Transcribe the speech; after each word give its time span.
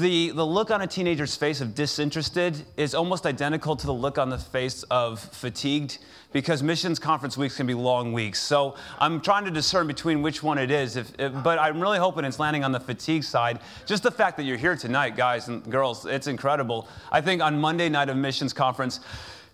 The, 0.00 0.30
the 0.30 0.46
look 0.46 0.70
on 0.70 0.80
a 0.80 0.86
teenager's 0.86 1.36
face 1.36 1.60
of 1.60 1.74
disinterested 1.74 2.56
is 2.78 2.94
almost 2.94 3.26
identical 3.26 3.76
to 3.76 3.84
the 3.84 3.92
look 3.92 4.16
on 4.16 4.30
the 4.30 4.38
face 4.38 4.82
of 4.84 5.20
fatigued 5.20 5.98
because 6.32 6.62
missions 6.62 6.98
conference 6.98 7.36
weeks 7.36 7.58
can 7.58 7.66
be 7.66 7.74
long 7.74 8.14
weeks. 8.14 8.40
So 8.40 8.76
I'm 8.98 9.20
trying 9.20 9.44
to 9.44 9.50
discern 9.50 9.86
between 9.86 10.22
which 10.22 10.42
one 10.42 10.56
it 10.56 10.70
is, 10.70 10.96
if, 10.96 11.12
if, 11.18 11.34
but 11.44 11.58
I'm 11.58 11.78
really 11.78 11.98
hoping 11.98 12.24
it's 12.24 12.38
landing 12.38 12.64
on 12.64 12.72
the 12.72 12.80
fatigue 12.80 13.24
side. 13.24 13.58
Just 13.84 14.02
the 14.02 14.10
fact 14.10 14.38
that 14.38 14.44
you're 14.44 14.56
here 14.56 14.74
tonight, 14.74 15.16
guys 15.18 15.48
and 15.48 15.62
girls, 15.70 16.06
it's 16.06 16.28
incredible. 16.28 16.88
I 17.12 17.20
think 17.20 17.42
on 17.42 17.60
Monday 17.60 17.90
night 17.90 18.08
of 18.08 18.16
missions 18.16 18.54
conference, 18.54 19.00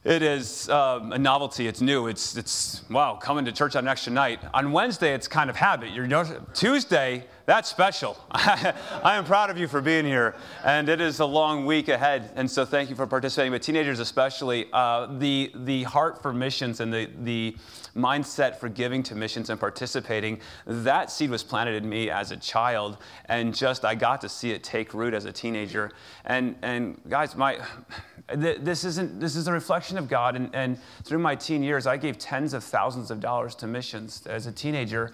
it 0.05 0.23
is 0.23 0.69
um, 0.69 1.13
a 1.13 1.19
novelty. 1.19 1.67
It's 1.67 1.81
new. 1.81 2.07
It's, 2.07 2.37
it's, 2.37 2.89
wow, 2.89 3.17
coming 3.21 3.45
to 3.47 3.51
church 3.51 3.75
on 3.75 3.83
an 3.83 3.89
extra 3.89 4.13
night. 4.13 4.39
On 4.55 4.71
Wednesday, 4.71 5.13
it's 5.13 5.27
kind 5.27 5.51
of 5.51 5.57
habit. 5.57 5.91
You're, 5.91 6.07
Tuesday, 6.55 7.25
that's 7.47 7.69
special. 7.69 8.17
I 8.33 9.15
am 9.17 9.25
proud 9.25 9.51
of 9.51 9.57
you 9.57 9.69
for 9.69 9.81
being 9.81 10.05
here. 10.05 10.35
And 10.65 10.89
it 10.89 11.01
is 11.01 11.21
a 11.21 11.25
long 11.25 11.65
week 11.65 11.89
ahead. 11.89 12.33
And 12.35 12.51
so 12.51 12.65
thank 12.65 12.91
you 12.91 12.97
for 12.97 13.07
participating. 13.07 13.53
But 13.53 13.63
teenagers, 13.63 14.01
especially, 14.01 14.67
uh, 14.73 15.07
the, 15.19 15.53
the 15.55 15.85
heart 15.85 16.21
for 16.21 16.33
missions 16.33 16.81
and 16.81 16.93
the, 16.93 17.09
the 17.23 17.57
mindset 17.95 18.57
for 18.57 18.69
giving 18.69 19.03
to 19.05 19.15
missions 19.15 19.49
and 19.49 19.61
participating, 19.61 20.41
that 20.67 21.11
seed 21.11 21.31
was 21.31 21.45
planted 21.45 21.83
in 21.83 21.89
me 21.89 22.11
as 22.11 22.33
a 22.33 22.37
child. 22.37 22.99
And 23.27 23.55
just, 23.55 23.85
I 23.85 23.95
got 23.95 24.21
to 24.23 24.29
see 24.29 24.51
it 24.51 24.65
take 24.65 24.93
root 24.93 25.15
as 25.15 25.25
a 25.25 25.33
teenager. 25.33 25.93
And, 26.25 26.57
and 26.63 27.01
guys, 27.09 27.37
my 27.37 27.61
this, 28.35 28.85
isn't, 28.85 29.21
this 29.21 29.37
is 29.37 29.47
a 29.47 29.53
reflection 29.53 29.99
of 29.99 30.09
God. 30.09 30.35
And, 30.35 30.53
and 30.53 30.79
through 31.05 31.21
my 31.21 31.37
teen 31.37 31.63
years, 31.63 31.87
I 31.87 31.97
gave 31.97 32.19
tens 32.19 32.55
of 32.55 32.65
thousands 32.65 33.13
of 33.13 33.21
dollars 33.21 33.55
to 33.57 33.69
missions 33.69 34.27
as 34.27 34.47
a 34.47 34.53
teenager. 34.53 35.13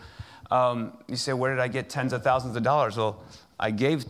Um, 0.52 0.98
you 1.08 1.16
say, 1.16 1.32
where 1.32 1.54
did 1.54 1.60
I 1.60 1.68
get 1.68 1.88
tens 1.88 2.12
of 2.12 2.22
thousands 2.22 2.56
of 2.56 2.62
dollars? 2.62 2.98
Well, 2.98 3.22
I 3.58 3.70
gave. 3.70 4.04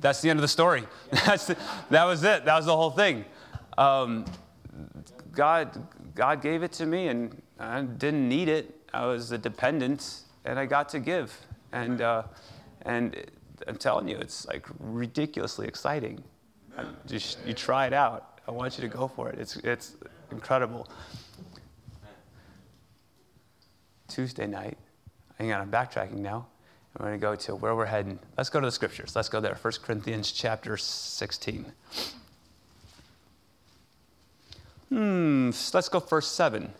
That's 0.00 0.22
the 0.22 0.30
end 0.30 0.38
of 0.38 0.42
the 0.42 0.48
story. 0.48 0.84
That's 1.10 1.48
the, 1.48 1.56
that 1.90 2.04
was 2.04 2.24
it. 2.24 2.46
That 2.46 2.56
was 2.56 2.64
the 2.64 2.74
whole 2.74 2.90
thing. 2.90 3.26
Um, 3.76 4.24
God, 5.32 5.86
God 6.14 6.40
gave 6.40 6.62
it 6.62 6.72
to 6.72 6.86
me, 6.86 7.08
and 7.08 7.42
I 7.58 7.82
didn't 7.82 8.26
need 8.26 8.48
it. 8.48 8.74
I 8.94 9.04
was 9.04 9.32
a 9.32 9.38
dependent, 9.38 10.22
and 10.46 10.58
I 10.58 10.64
got 10.64 10.88
to 10.90 10.98
give. 10.98 11.38
And, 11.72 12.00
uh, 12.00 12.22
and 12.82 13.22
I'm 13.66 13.76
telling 13.76 14.08
you, 14.08 14.16
it's 14.16 14.46
like 14.46 14.66
ridiculously 14.78 15.68
exciting. 15.68 16.24
Just 17.06 17.38
you 17.44 17.52
try 17.52 17.86
it 17.86 17.92
out. 17.92 18.40
I 18.48 18.52
want 18.52 18.78
you 18.78 18.88
to 18.88 18.88
go 18.88 19.08
for 19.08 19.28
it. 19.28 19.38
It's 19.38 19.56
it's 19.56 19.96
incredible. 20.30 20.88
Tuesday 24.18 24.48
night. 24.48 24.76
Hang 25.38 25.52
on, 25.52 25.60
I'm 25.60 25.70
backtracking 25.70 26.16
now. 26.16 26.44
I'm 26.96 27.06
going 27.06 27.16
to 27.16 27.22
go 27.22 27.36
to 27.36 27.54
where 27.54 27.76
we're 27.76 27.86
heading. 27.86 28.18
Let's 28.36 28.50
go 28.50 28.58
to 28.58 28.66
the 28.66 28.72
scriptures. 28.72 29.14
Let's 29.14 29.28
go 29.28 29.38
there. 29.38 29.54
1 29.54 29.74
Corinthians 29.80 30.32
chapter 30.32 30.76
16. 30.76 31.64
Hmm, 34.88 35.50
let's 35.72 35.88
go 35.88 36.00
verse 36.00 36.26
7. 36.26 36.72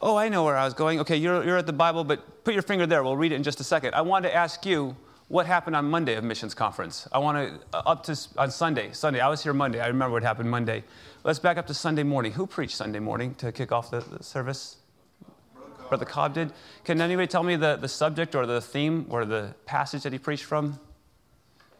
Oh, 0.00 0.16
I 0.16 0.28
know 0.28 0.42
where 0.42 0.56
I 0.56 0.64
was 0.64 0.74
going. 0.74 0.98
Okay, 0.98 1.16
you're, 1.16 1.44
you're 1.44 1.58
at 1.58 1.66
the 1.66 1.72
Bible, 1.72 2.02
but 2.02 2.42
put 2.42 2.54
your 2.54 2.64
finger 2.64 2.84
there. 2.84 3.04
We'll 3.04 3.16
read 3.16 3.30
it 3.30 3.36
in 3.36 3.44
just 3.44 3.60
a 3.60 3.64
second. 3.64 3.94
I 3.94 4.00
wanted 4.00 4.30
to 4.30 4.34
ask 4.34 4.66
you 4.66 4.96
what 5.28 5.46
happened 5.46 5.76
on 5.76 5.88
Monday 5.88 6.16
of 6.16 6.24
missions 6.24 6.56
conference. 6.56 7.06
I 7.12 7.18
want 7.18 7.38
to, 7.38 7.60
uh, 7.72 7.82
up 7.86 8.02
to, 8.06 8.18
on 8.36 8.50
Sunday, 8.50 8.90
Sunday, 8.90 9.20
I 9.20 9.28
was 9.28 9.44
here 9.44 9.54
Monday. 9.54 9.78
I 9.78 9.86
remember 9.86 10.14
what 10.14 10.24
happened 10.24 10.50
Monday. 10.50 10.82
Let's 11.22 11.38
back 11.38 11.56
up 11.56 11.68
to 11.68 11.74
Sunday 11.74 12.02
morning. 12.02 12.32
Who 12.32 12.48
preached 12.48 12.74
Sunday 12.74 12.98
morning 12.98 13.36
to 13.36 13.52
kick 13.52 13.70
off 13.70 13.92
the, 13.92 14.00
the 14.00 14.24
service? 14.24 14.78
Brother 15.92 16.06
Cobb 16.06 16.32
did. 16.32 16.54
Can 16.84 17.02
anybody 17.02 17.26
tell 17.26 17.42
me 17.42 17.54
the, 17.54 17.76
the 17.76 17.86
subject 17.86 18.34
or 18.34 18.46
the 18.46 18.62
theme 18.62 19.04
or 19.10 19.26
the 19.26 19.54
passage 19.66 20.04
that 20.04 20.12
he 20.14 20.18
preached 20.18 20.44
from? 20.44 20.80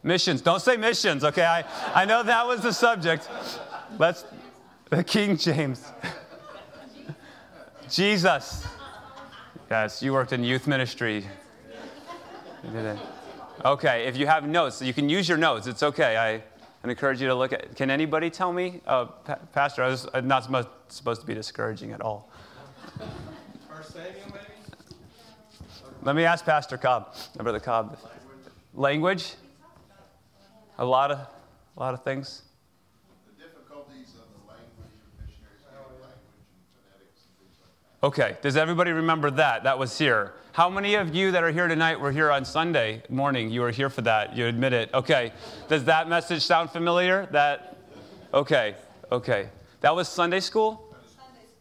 Missions. 0.03 0.39
Don't 0.39 0.61
say 0.61 0.77
missions, 0.77 1.23
okay? 1.23 1.43
I, 1.43 1.63
I 1.95 2.05
know 2.05 2.21
that 2.21 2.45
was 2.45 2.61
the 2.61 2.73
subject. 2.73 3.27
Let's, 3.97 4.23
the 4.91 5.03
King 5.03 5.35
James. 5.35 5.91
Jesus. 7.89 8.67
Yes, 9.71 10.03
you 10.03 10.13
worked 10.13 10.31
in 10.31 10.43
youth 10.43 10.67
ministry. 10.67 11.25
Okay, 13.65 14.05
if 14.05 14.15
you 14.15 14.27
have 14.27 14.47
notes, 14.47 14.79
you 14.79 14.93
can 14.93 15.09
use 15.09 15.27
your 15.27 15.39
notes. 15.39 15.65
It's 15.65 15.81
okay. 15.81 16.17
I, 16.17 16.87
encourage 16.87 17.19
you 17.19 17.29
to 17.29 17.33
look 17.33 17.51
at. 17.51 17.75
Can 17.75 17.89
anybody 17.89 18.29
tell 18.29 18.53
me, 18.53 18.81
uh, 18.85 19.05
pa- 19.05 19.39
Pastor? 19.53 19.81
I 19.81 19.87
was 19.87 20.07
not 20.21 20.43
supposed 20.89 21.21
to 21.21 21.25
be 21.25 21.33
discouraging 21.33 21.93
at 21.93 22.01
all. 22.01 22.29
Let 26.03 26.17
me 26.17 26.25
ask 26.25 26.43
Pastor 26.43 26.77
Cobb, 26.77 27.15
Brother 27.37 27.61
Cobb. 27.61 27.97
Language. 28.73 29.35
A 30.77 30.83
lot 30.83 31.11
of, 31.11 31.19
a 31.77 31.79
lot 31.79 31.93
of 31.93 32.03
things. 32.03 32.41
The 33.25 33.43
difficulties 33.43 34.09
of 34.09 34.27
the 34.33 34.51
language 34.51 34.67
of 34.81 35.25
missionaries 35.25 35.63
language 35.71 36.03
and 36.03 36.65
phonetics 36.75 37.21
and 37.23 37.37
things 37.39 37.57
like 37.61 38.01
that. 38.01 38.07
Okay. 38.07 38.37
Does 38.41 38.57
everybody 38.57 38.91
remember 38.91 39.31
that? 39.31 39.63
That 39.63 39.79
was 39.79 39.97
here. 39.97 40.33
How 40.51 40.69
many 40.69 40.95
of 40.95 41.15
you 41.15 41.31
that 41.31 41.43
are 41.43 41.51
here 41.51 41.69
tonight 41.69 41.99
were 41.99 42.11
here 42.11 42.31
on 42.31 42.43
Sunday 42.43 43.01
morning? 43.09 43.49
You 43.49 43.61
were 43.61 43.71
here 43.71 43.89
for 43.89 44.01
that. 44.01 44.35
You 44.35 44.47
admit 44.47 44.73
it. 44.73 44.93
Okay. 44.93 45.31
Does 45.69 45.85
that 45.85 46.09
message 46.09 46.43
sound 46.43 46.69
familiar? 46.69 47.27
That 47.31 47.77
Okay. 48.33 48.75
Okay. 49.11 49.49
That 49.81 49.95
was 49.95 50.09
Sunday 50.09 50.41
school? 50.41 50.95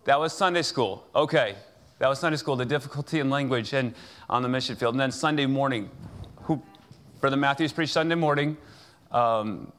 That 0.05 0.19
was 0.19 0.32
Sunday 0.32 0.62
school. 0.62 1.06
Okay. 1.15 1.55
That 2.02 2.08
was 2.08 2.18
Sunday 2.18 2.36
school, 2.36 2.56
the 2.56 2.64
difficulty 2.64 3.20
in 3.20 3.30
language 3.30 3.74
and 3.74 3.94
on 4.28 4.42
the 4.42 4.48
mission 4.48 4.74
field. 4.74 4.94
And 4.94 5.00
then 5.00 5.12
Sunday 5.12 5.46
morning, 5.46 5.88
who 6.42 6.60
Brother 7.20 7.36
Matthews 7.36 7.72
preached 7.72 7.92
Sunday 7.92 8.16
morning. 8.16 8.56
Um, 9.12 9.70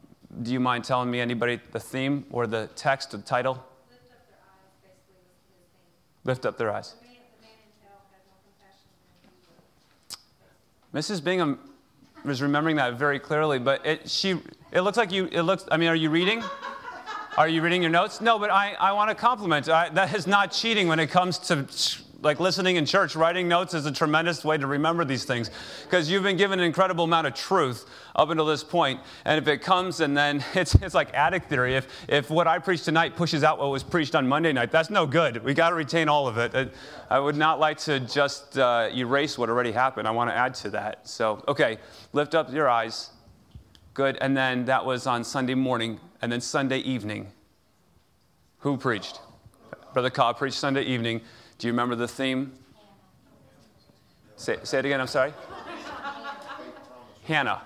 do 0.42 0.54
you 0.54 0.62
mind 0.62 0.86
telling 0.86 1.12
me 1.12 1.20
anybody 1.20 1.60
the 1.74 1.82
theme 1.82 2.26
or 2.32 2.48
the 2.48 2.70
text, 2.78 3.12
the 3.12 3.18
title? 3.18 3.62
Lift 3.84 4.06
up 4.06 4.18
their 4.18 4.40
eyes, 4.40 4.56
basically. 4.62 5.18
Lift 6.24 6.46
up 6.46 6.58
their 6.58 6.72
eyes. 6.72 6.96
Mrs. 10.94 11.22
Bingham 11.22 11.60
was 12.24 12.42
remembering 12.42 12.78
that 12.78 12.94
very 12.94 13.20
clearly, 13.20 13.60
but 13.60 13.86
it, 13.86 14.10
she, 14.10 14.40
it 14.72 14.80
looks 14.80 14.96
like 14.96 15.12
you, 15.12 15.28
it 15.30 15.42
looks, 15.42 15.66
I 15.70 15.76
mean, 15.76 15.90
are 15.90 15.96
you 15.96 16.10
reading? 16.10 16.42
Are 17.38 17.50
you 17.50 17.62
reading 17.62 17.82
your 17.82 17.92
notes? 17.92 18.22
No, 18.22 18.40
but 18.40 18.50
I, 18.50 18.76
I 18.80 18.94
want 18.94 19.10
to 19.10 19.16
compliment. 19.16 19.68
I, 19.68 19.90
that 19.90 20.14
is 20.14 20.26
not 20.26 20.54
cheating 20.54 20.88
when 20.88 21.00
it 21.00 21.08
comes 21.08 21.38
to 21.40 21.68
like 22.24 22.40
listening 22.40 22.78
in 22.78 22.86
church. 22.86 23.16
Writing 23.16 23.50
notes 23.50 23.74
is 23.74 23.86
a 23.86 23.92
tremendous 23.92 24.46
way 24.46 24.58
to 24.58 24.66
remember 24.66 25.04
these 25.04 25.26
things 25.26 25.52
because 25.84 26.10
you've 26.10 26.24
been 26.24 26.38
given 26.38 26.58
an 26.58 26.66
incredible 26.66 27.04
amount 27.04 27.28
of 27.28 27.34
truth 27.34 27.86
up 28.16 28.30
until 28.30 28.46
this 28.46 28.64
point. 28.64 29.02
And 29.26 29.38
if 29.38 29.48
it 29.50 29.62
comes 29.62 30.00
and 30.00 30.16
then 30.16 30.44
it's, 30.56 30.74
it's 30.76 30.96
like 30.96 31.14
attic 31.14 31.44
theory. 31.46 31.76
If, 31.76 31.88
if 32.08 32.30
what 32.30 32.48
I 32.48 32.60
preach 32.60 32.84
tonight 32.84 33.16
pushes 33.16 33.44
out 33.44 33.60
what 33.60 33.70
was 33.70 33.84
preached 33.84 34.16
on 34.16 34.28
Monday 34.28 34.54
night, 34.54 34.72
that's 34.72 34.90
no 34.90 35.06
good. 35.06 35.44
We 35.44 35.54
got 35.54 35.70
to 35.70 35.76
retain 35.76 36.08
all 36.08 36.28
of 36.28 36.38
it. 36.38 36.74
I 37.10 37.20
would 37.20 37.36
not 37.36 37.60
like 37.60 37.78
to 37.80 38.00
just 38.00 38.58
uh, 38.58 38.90
erase 38.94 39.38
what 39.38 39.50
already 39.50 39.74
happened. 39.74 40.08
I 40.08 40.12
want 40.12 40.30
to 40.30 40.36
add 40.36 40.54
to 40.56 40.70
that. 40.72 41.08
So, 41.08 41.44
okay, 41.48 41.78
lift 42.14 42.36
up 42.36 42.52
your 42.54 42.70
eyes. 42.70 43.12
Good. 43.94 44.18
And 44.22 44.36
then 44.36 44.66
that 44.66 44.86
was 44.86 45.06
on 45.06 45.26
Sunday 45.26 45.56
morning. 45.56 46.00
And 46.22 46.32
then 46.32 46.40
Sunday 46.40 46.80
evening. 46.80 47.28
Who 48.60 48.78
preached? 48.78 49.20
Brother 49.94 50.10
Cobb 50.10 50.38
preached 50.38 50.56
Sunday 50.56 50.84
evening. 50.84 51.22
Do 51.64 51.68
you 51.68 51.72
remember 51.72 51.96
the 51.96 52.10
theme? 52.10 52.52
Say, 54.36 54.58
say 54.64 54.80
it 54.80 54.86
again, 54.86 55.00
I'm 55.00 55.08
sorry. 55.08 55.32
Hannah. 57.24 57.62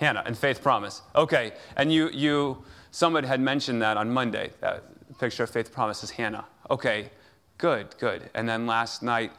Hannah 0.00 0.24
and 0.26 0.36
faith 0.36 0.60
promise. 0.60 1.02
Okay, 1.14 1.52
and 1.76 1.92
you, 1.92 2.08
you, 2.08 2.64
someone 2.90 3.22
had 3.22 3.40
mentioned 3.40 3.80
that 3.80 3.96
on 3.96 4.10
Monday. 4.10 4.50
That 4.58 4.82
picture 5.20 5.44
of 5.44 5.50
faith 5.50 5.72
promise 5.72 6.02
is 6.02 6.10
Hannah. 6.10 6.46
Okay, 6.68 7.10
good, 7.58 7.94
good. 8.00 8.28
And 8.34 8.48
then 8.48 8.66
last 8.66 9.04
night 9.04 9.30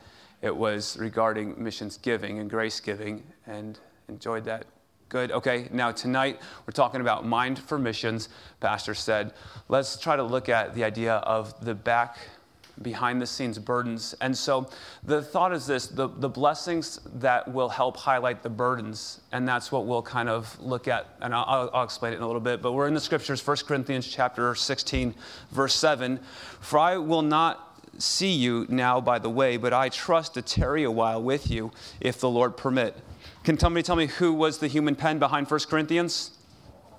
it 0.42 0.56
was 0.56 0.96
regarding 0.96 1.62
missions 1.62 1.98
giving 1.98 2.40
and 2.40 2.50
grace 2.50 2.80
giving, 2.80 3.22
and 3.48 3.78
enjoyed 4.08 4.46
that. 4.46 4.66
Good. 5.10 5.30
Okay, 5.34 5.68
now 5.74 5.92
tonight 5.92 6.40
we're 6.66 6.72
talking 6.72 7.02
about 7.02 7.26
mind 7.26 7.60
for 7.60 7.78
missions. 7.78 8.30
Pastor 8.62 8.94
said, 8.94 9.34
let's 9.68 10.00
try 10.00 10.16
to 10.16 10.24
look 10.24 10.48
at 10.48 10.74
the 10.74 10.86
idea 10.86 11.16
of 11.16 11.66
the 11.66 11.76
back 11.76 12.18
behind 12.82 13.22
the 13.22 13.28
scenes 13.28 13.60
burdens. 13.60 14.16
And 14.22 14.36
so 14.38 14.70
the 15.04 15.22
thought 15.22 15.54
is 15.54 15.68
this 15.68 15.88
the, 15.88 16.08
the 16.08 16.30
blessings 16.30 17.00
that 17.16 17.48
will 17.52 17.70
help 17.70 17.98
highlight 17.98 18.44
the 18.44 18.50
burdens, 18.50 19.22
and 19.32 19.48
that's 19.48 19.72
what 19.72 19.86
we'll 19.86 20.02
kind 20.02 20.30
of 20.30 20.60
look 20.60 20.88
at, 20.88 21.08
and 21.22 21.34
I'll, 21.34 21.70
I'll 21.74 21.84
explain 21.84 22.14
it 22.14 22.18
in 22.18 22.24
a 22.24 22.28
little 22.28 22.42
bit. 22.42 22.62
But 22.62 22.74
we're 22.74 22.88
in 22.88 22.94
the 22.94 23.00
scriptures, 23.00 23.46
1 23.46 23.58
Corinthians 23.68 24.08
chapter 24.08 24.56
16, 24.56 25.14
verse 25.52 25.76
7. 25.76 26.20
For 26.60 26.80
I 26.80 26.98
will 26.98 27.22
not 27.22 27.70
see 28.00 28.32
you 28.32 28.66
now 28.70 29.00
by 29.00 29.20
the 29.20 29.30
way, 29.30 29.58
but 29.58 29.74
I 29.74 29.90
trust 29.90 30.34
to 30.34 30.42
tarry 30.42 30.84
a 30.84 30.92
while 30.92 31.22
with 31.22 31.50
you 31.52 31.72
if 32.00 32.20
the 32.20 32.30
Lord 32.30 32.58
permit. 32.58 32.98
Can 33.44 33.60
somebody 33.60 33.84
tell 33.84 33.96
me 33.96 34.08
who 34.08 34.34
was 34.34 34.58
the 34.58 34.68
human 34.68 34.96
pen 34.96 35.20
behind 35.20 35.50
1 35.50 35.60
Corinthians? 35.70 36.32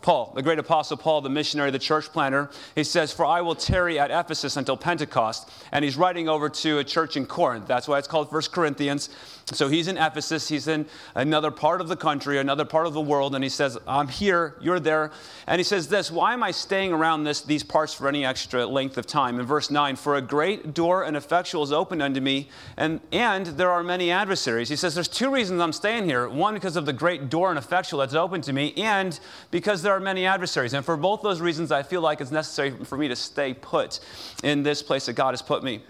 Paul, 0.04 0.34
the 0.36 0.42
great 0.42 0.58
apostle 0.58 0.98
Paul, 0.98 1.22
the 1.22 1.30
missionary, 1.30 1.70
the 1.70 1.78
church 1.78 2.12
planter, 2.12 2.50
he 2.74 2.84
says, 2.84 3.10
For 3.10 3.24
I 3.24 3.40
will 3.40 3.54
tarry 3.54 3.98
at 3.98 4.10
Ephesus 4.10 4.58
until 4.58 4.76
Pentecost. 4.76 5.50
And 5.72 5.82
he's 5.82 5.96
writing 5.96 6.28
over 6.28 6.50
to 6.50 6.78
a 6.78 6.84
church 6.84 7.16
in 7.16 7.24
Corinth. 7.24 7.66
That's 7.66 7.88
why 7.88 7.98
it's 7.98 8.06
called 8.06 8.28
First 8.28 8.52
Corinthians. 8.52 9.08
So 9.46 9.68
he's 9.68 9.88
in 9.88 9.96
Ephesus. 9.96 10.48
He's 10.48 10.68
in 10.68 10.86
another 11.14 11.50
part 11.50 11.80
of 11.80 11.88
the 11.88 11.96
country, 11.96 12.38
another 12.38 12.66
part 12.66 12.86
of 12.86 12.92
the 12.92 13.00
world. 13.00 13.34
And 13.34 13.42
he 13.42 13.48
says, 13.48 13.78
I'm 13.86 14.08
here, 14.08 14.56
you're 14.60 14.78
there. 14.78 15.10
And 15.46 15.58
he 15.58 15.64
says 15.64 15.88
this 15.88 16.10
Why 16.10 16.34
am 16.34 16.42
I 16.42 16.50
staying 16.50 16.92
around 16.92 17.24
this, 17.24 17.40
these 17.40 17.62
parts 17.62 17.94
for 17.94 18.06
any 18.06 18.26
extra 18.26 18.66
length 18.66 18.98
of 18.98 19.06
time? 19.06 19.40
In 19.40 19.46
verse 19.46 19.70
9, 19.70 19.96
For 19.96 20.16
a 20.16 20.22
great 20.22 20.74
door 20.74 21.04
and 21.04 21.16
effectual 21.16 21.62
is 21.62 21.72
opened 21.72 22.02
unto 22.02 22.20
me, 22.20 22.50
and, 22.76 23.00
and 23.10 23.46
there 23.46 23.70
are 23.70 23.82
many 23.82 24.10
adversaries. 24.10 24.68
He 24.68 24.76
says, 24.76 24.94
There's 24.94 25.08
two 25.08 25.30
reasons 25.30 25.62
I'm 25.62 25.72
staying 25.72 26.04
here. 26.04 26.28
One, 26.28 26.52
because 26.52 26.76
of 26.76 26.84
the 26.84 26.92
great 26.92 27.30
door 27.30 27.48
and 27.48 27.58
effectual 27.58 28.00
that's 28.00 28.14
open 28.14 28.42
to 28.42 28.52
me, 28.52 28.74
and 28.76 29.18
because 29.50 29.82
there 29.82 29.93
are 29.94 30.00
many 30.00 30.26
adversaries. 30.26 30.72
And 30.72 30.84
for 30.84 30.96
both 30.96 31.22
those 31.22 31.40
reasons, 31.40 31.72
I 31.72 31.82
feel 31.82 32.00
like 32.00 32.20
it's 32.20 32.30
necessary 32.30 32.72
for 32.84 32.98
me 32.98 33.08
to 33.08 33.16
stay 33.16 33.54
put 33.54 34.00
in 34.42 34.62
this 34.62 34.82
place 34.82 35.06
that 35.06 35.14
God 35.14 35.32
has 35.32 35.42
put 35.42 35.62
me. 35.62 35.82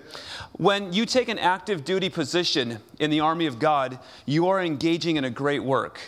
When 0.53 0.93
you 0.93 1.07
take 1.07 1.29
an 1.29 1.39
active 1.39 1.85
duty 1.85 2.09
position 2.09 2.79
in 2.99 3.11
the 3.11 3.21
army 3.21 3.47
of 3.47 3.59
God, 3.59 3.99
you 4.27 4.49
are 4.49 4.63
engaging 4.63 5.17
in 5.17 5.25
a 5.25 5.31
great 5.31 5.65
work. 5.65 6.01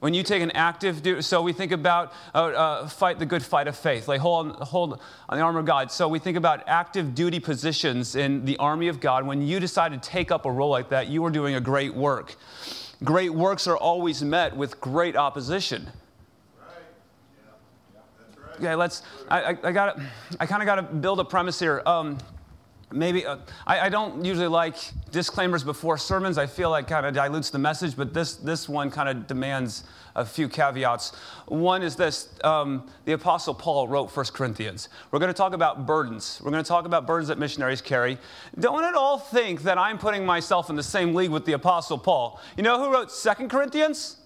When 0.00 0.14
you 0.14 0.22
take 0.22 0.42
an 0.42 0.52
active 0.52 1.02
duty, 1.02 1.22
so 1.22 1.42
we 1.42 1.52
think 1.52 1.72
about 1.72 2.12
uh, 2.32 2.38
uh, 2.38 2.88
fight 2.88 3.18
the 3.18 3.26
good 3.26 3.42
fight 3.42 3.66
of 3.66 3.76
faith, 3.76 4.06
like 4.06 4.20
hold 4.20 4.46
on, 4.46 4.54
hold 4.62 5.00
on 5.28 5.38
the 5.38 5.42
armor 5.42 5.58
of 5.58 5.66
God. 5.66 5.90
So 5.90 6.06
we 6.06 6.20
think 6.20 6.36
about 6.36 6.62
active 6.68 7.16
duty 7.16 7.40
positions 7.40 8.14
in 8.14 8.44
the 8.44 8.56
army 8.58 8.86
of 8.86 9.00
God. 9.00 9.26
When 9.26 9.42
you 9.42 9.58
decide 9.58 9.90
to 9.90 9.98
take 9.98 10.30
up 10.30 10.46
a 10.46 10.52
role 10.52 10.70
like 10.70 10.90
that, 10.90 11.08
you 11.08 11.24
are 11.24 11.30
doing 11.30 11.56
a 11.56 11.60
great 11.60 11.94
work. 11.94 12.36
Great 13.02 13.34
works 13.34 13.66
are 13.66 13.76
always 13.76 14.22
met 14.22 14.56
with 14.56 14.80
great 14.80 15.16
opposition. 15.16 15.88
Okay, 18.58 18.74
let's. 18.74 19.02
I, 19.28 19.40
I, 19.40 19.56
I. 19.62 19.92
I 20.40 20.46
kind 20.46 20.62
of 20.62 20.66
got 20.66 20.76
to 20.76 20.82
build 20.82 21.20
a 21.20 21.24
premise 21.24 21.60
here. 21.60 21.80
Um, 21.86 22.18
maybe 22.90 23.24
uh, 23.24 23.36
I, 23.66 23.80
I, 23.80 23.88
don't 23.88 24.24
usually 24.24 24.48
like 24.48 24.76
disclaimers 25.12 25.62
before 25.62 25.96
sermons. 25.96 26.38
I 26.38 26.46
feel 26.46 26.70
like 26.70 26.88
kind 26.88 27.06
of 27.06 27.14
dilutes 27.14 27.50
the 27.50 27.58
message, 27.58 27.96
but 27.96 28.12
this 28.12 28.34
this 28.34 28.68
one 28.68 28.90
kind 28.90 29.08
of 29.08 29.28
demands 29.28 29.84
a 30.16 30.24
few 30.24 30.48
caveats. 30.48 31.14
One 31.46 31.84
is 31.84 31.94
this: 31.94 32.30
um, 32.42 32.88
the 33.04 33.12
Apostle 33.12 33.54
Paul 33.54 33.86
wrote 33.86 34.14
1 34.16 34.26
Corinthians. 34.32 34.88
We're 35.12 35.20
going 35.20 35.32
to 35.32 35.38
talk 35.38 35.52
about 35.52 35.86
burdens. 35.86 36.40
We're 36.42 36.50
going 36.50 36.64
to 36.64 36.68
talk 36.68 36.84
about 36.84 37.06
burdens 37.06 37.28
that 37.28 37.38
missionaries 37.38 37.80
carry. 37.80 38.18
Don't 38.58 38.82
at 38.82 38.94
all 38.94 39.18
think 39.18 39.62
that 39.62 39.78
I'm 39.78 39.98
putting 39.98 40.26
myself 40.26 40.68
in 40.68 40.74
the 40.74 40.82
same 40.82 41.14
league 41.14 41.30
with 41.30 41.44
the 41.44 41.52
Apostle 41.52 41.98
Paul. 41.98 42.40
You 42.56 42.64
know 42.64 42.82
who 42.82 42.92
wrote 42.92 43.10
2 43.10 43.46
Corinthians? 43.46 44.16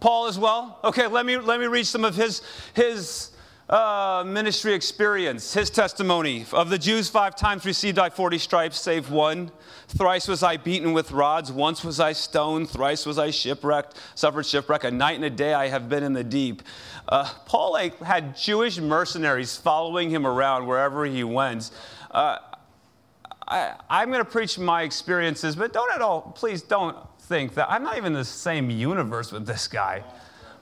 Paul 0.00 0.26
as 0.26 0.38
well. 0.38 0.80
Okay, 0.84 1.06
let 1.06 1.24
me 1.24 1.38
let 1.38 1.60
me 1.60 1.66
read 1.66 1.86
some 1.86 2.04
of 2.04 2.14
his 2.14 2.42
his 2.74 3.30
uh, 3.68 4.22
ministry 4.26 4.74
experience, 4.74 5.54
his 5.54 5.70
testimony. 5.70 6.44
Of 6.52 6.68
the 6.68 6.78
Jews, 6.78 7.08
five 7.08 7.34
times 7.34 7.64
received 7.64 7.98
I 7.98 8.10
40 8.10 8.38
stripes, 8.38 8.78
save 8.78 9.10
one. 9.10 9.50
Thrice 9.88 10.28
was 10.28 10.42
I 10.42 10.56
beaten 10.56 10.92
with 10.92 11.12
rods. 11.12 11.50
Once 11.50 11.82
was 11.82 11.98
I 11.98 12.12
stoned. 12.12 12.68
Thrice 12.68 13.06
was 13.06 13.18
I 13.18 13.30
shipwrecked, 13.30 13.98
suffered 14.14 14.44
shipwreck. 14.44 14.84
A 14.84 14.90
night 14.90 15.16
and 15.16 15.24
a 15.24 15.30
day 15.30 15.54
I 15.54 15.68
have 15.68 15.88
been 15.88 16.02
in 16.02 16.12
the 16.12 16.24
deep. 16.24 16.62
Uh, 17.08 17.30
Paul 17.46 17.72
like, 17.72 17.98
had 18.00 18.36
Jewish 18.36 18.78
mercenaries 18.78 19.56
following 19.56 20.10
him 20.10 20.26
around 20.26 20.66
wherever 20.66 21.06
he 21.06 21.24
went. 21.24 21.70
Uh, 22.10 22.38
I, 23.46 23.74
I'm 23.88 24.08
going 24.10 24.24
to 24.24 24.30
preach 24.30 24.58
my 24.58 24.82
experiences, 24.82 25.56
but 25.56 25.72
don't 25.72 25.92
at 25.92 26.02
all, 26.02 26.32
please 26.34 26.62
don't 26.62 26.96
think 27.20 27.54
that 27.54 27.70
I'm 27.70 27.82
not 27.82 27.96
even 27.96 28.08
in 28.08 28.18
the 28.18 28.24
same 28.24 28.70
universe 28.70 29.32
with 29.32 29.46
this 29.46 29.68
guy. 29.68 30.02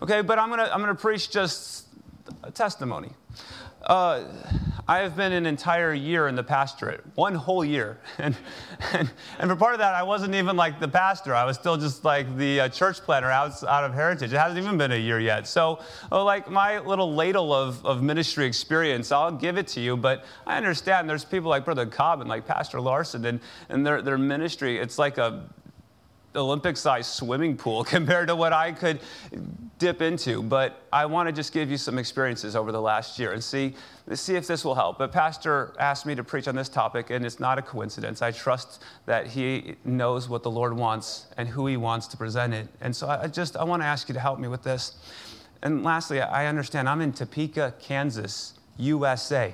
Okay, 0.01 0.21
but 0.21 0.39
I'm 0.39 0.49
going 0.49 0.59
to 0.59 0.73
I'm 0.73 0.83
going 0.83 0.95
to 0.95 1.01
preach 1.01 1.31
just 1.31 1.87
a 2.43 2.51
testimony. 2.51 3.11
Uh, 3.85 4.25
I 4.87 4.99
have 4.99 5.17
been 5.17 5.33
an 5.33 5.45
entire 5.47 5.93
year 5.93 6.29
in 6.29 6.37
the 6.37 6.43
pastorate, 6.43 7.03
one 7.15 7.35
whole 7.35 7.65
year. 7.65 7.99
And, 8.19 8.37
and, 8.93 9.11
and, 9.39 9.51
for 9.51 9.57
part 9.57 9.75
of 9.75 9.81
that, 9.81 9.95
I 9.95 10.03
wasn't 10.05 10.35
even 10.35 10.57
like 10.57 10.79
the 10.79 10.87
pastor. 10.87 11.35
I 11.35 11.45
was 11.45 11.57
still 11.57 11.77
just 11.77 12.05
like 12.05 12.37
the 12.37 12.61
uh, 12.61 12.69
church 12.69 12.99
planter 13.01 13.31
out, 13.31 13.63
out 13.65 13.85
of 13.85 13.95
Heritage. 13.95 14.33
It 14.33 14.37
hasn't 14.37 14.61
even 14.63 14.79
been 14.79 14.93
a 14.93 14.97
year 14.97 15.19
yet. 15.19 15.49
So, 15.49 15.81
uh, 16.13 16.23
like 16.23 16.49
my 16.49 16.79
little 16.79 17.13
ladle 17.13 17.53
of, 17.53 17.85
of 17.85 18.03
ministry 18.03 18.47
experience, 18.47 19.11
I'll 19.11 19.33
give 19.33 19.59
it 19.59 19.67
to 19.69 19.81
you. 19.81 19.97
But 19.97 20.25
I 20.47 20.57
understand 20.57 21.09
there's 21.09 21.25
people 21.25 21.51
like 21.51 21.65
Brother 21.65 21.87
Cobb 21.87 22.21
and 22.21 22.29
like 22.29 22.47
Pastor 22.47 22.81
Larson, 22.81 23.25
and, 23.25 23.41
and 23.69 23.85
their, 23.85 24.03
their 24.03 24.19
ministry, 24.19 24.79
it's 24.79 24.99
like 24.99 25.19
a 25.19 25.45
Olympic 26.35 26.77
sized 26.77 27.11
swimming 27.11 27.57
pool 27.57 27.85
compared 27.97 28.29
to 28.29 28.37
what 28.37 28.53
I 28.53 28.73
could 28.73 29.01
dip 29.79 30.03
into. 30.03 30.43
But 30.43 30.83
I 30.93 31.07
want 31.07 31.29
to 31.29 31.33
just 31.33 31.53
give 31.53 31.71
you 31.71 31.77
some 31.77 31.99
experiences 31.99 32.57
over 32.57 32.73
the 32.73 32.81
last 32.81 33.19
year 33.19 33.33
and 33.33 33.43
see, 33.43 33.75
see 34.15 34.37
if 34.37 34.47
this 34.47 34.65
will 34.65 34.75
help. 34.75 34.99
But 34.99 35.13
Pastor 35.13 35.75
asked 35.79 36.07
me 36.07 36.15
to 36.15 36.25
preach 36.25 36.49
on 36.49 36.55
this 36.55 36.69
topic, 36.69 37.11
and 37.11 37.25
it's 37.27 37.41
not 37.41 37.59
a 37.59 37.63
coincidence. 37.63 38.23
I 38.23 38.31
trust 38.31 38.83
that 39.07 39.27
he 39.27 39.77
knows 39.85 40.29
what 40.29 40.43
the 40.43 40.51
Lord 40.51 40.77
wants 40.77 41.27
and 41.37 41.49
who 41.49 41.67
he 41.67 41.77
wants 41.77 42.07
to 42.09 42.17
present 42.17 42.55
it. 42.55 42.69
And 42.81 42.95
so 42.95 43.09
I 43.09 43.27
just 43.27 43.57
I 43.57 43.65
want 43.65 43.83
to 43.83 43.87
ask 43.87 44.09
you 44.09 44.15
to 44.15 44.21
help 44.21 44.39
me 44.39 44.49
with 44.49 44.63
this. 44.63 44.95
And 45.63 45.85
lastly, 45.85 46.21
I 46.21 46.47
understand 46.47 46.89
I'm 46.89 47.01
in 47.01 47.13
Topeka, 47.13 47.75
Kansas, 47.81 48.55
USA. 48.79 49.53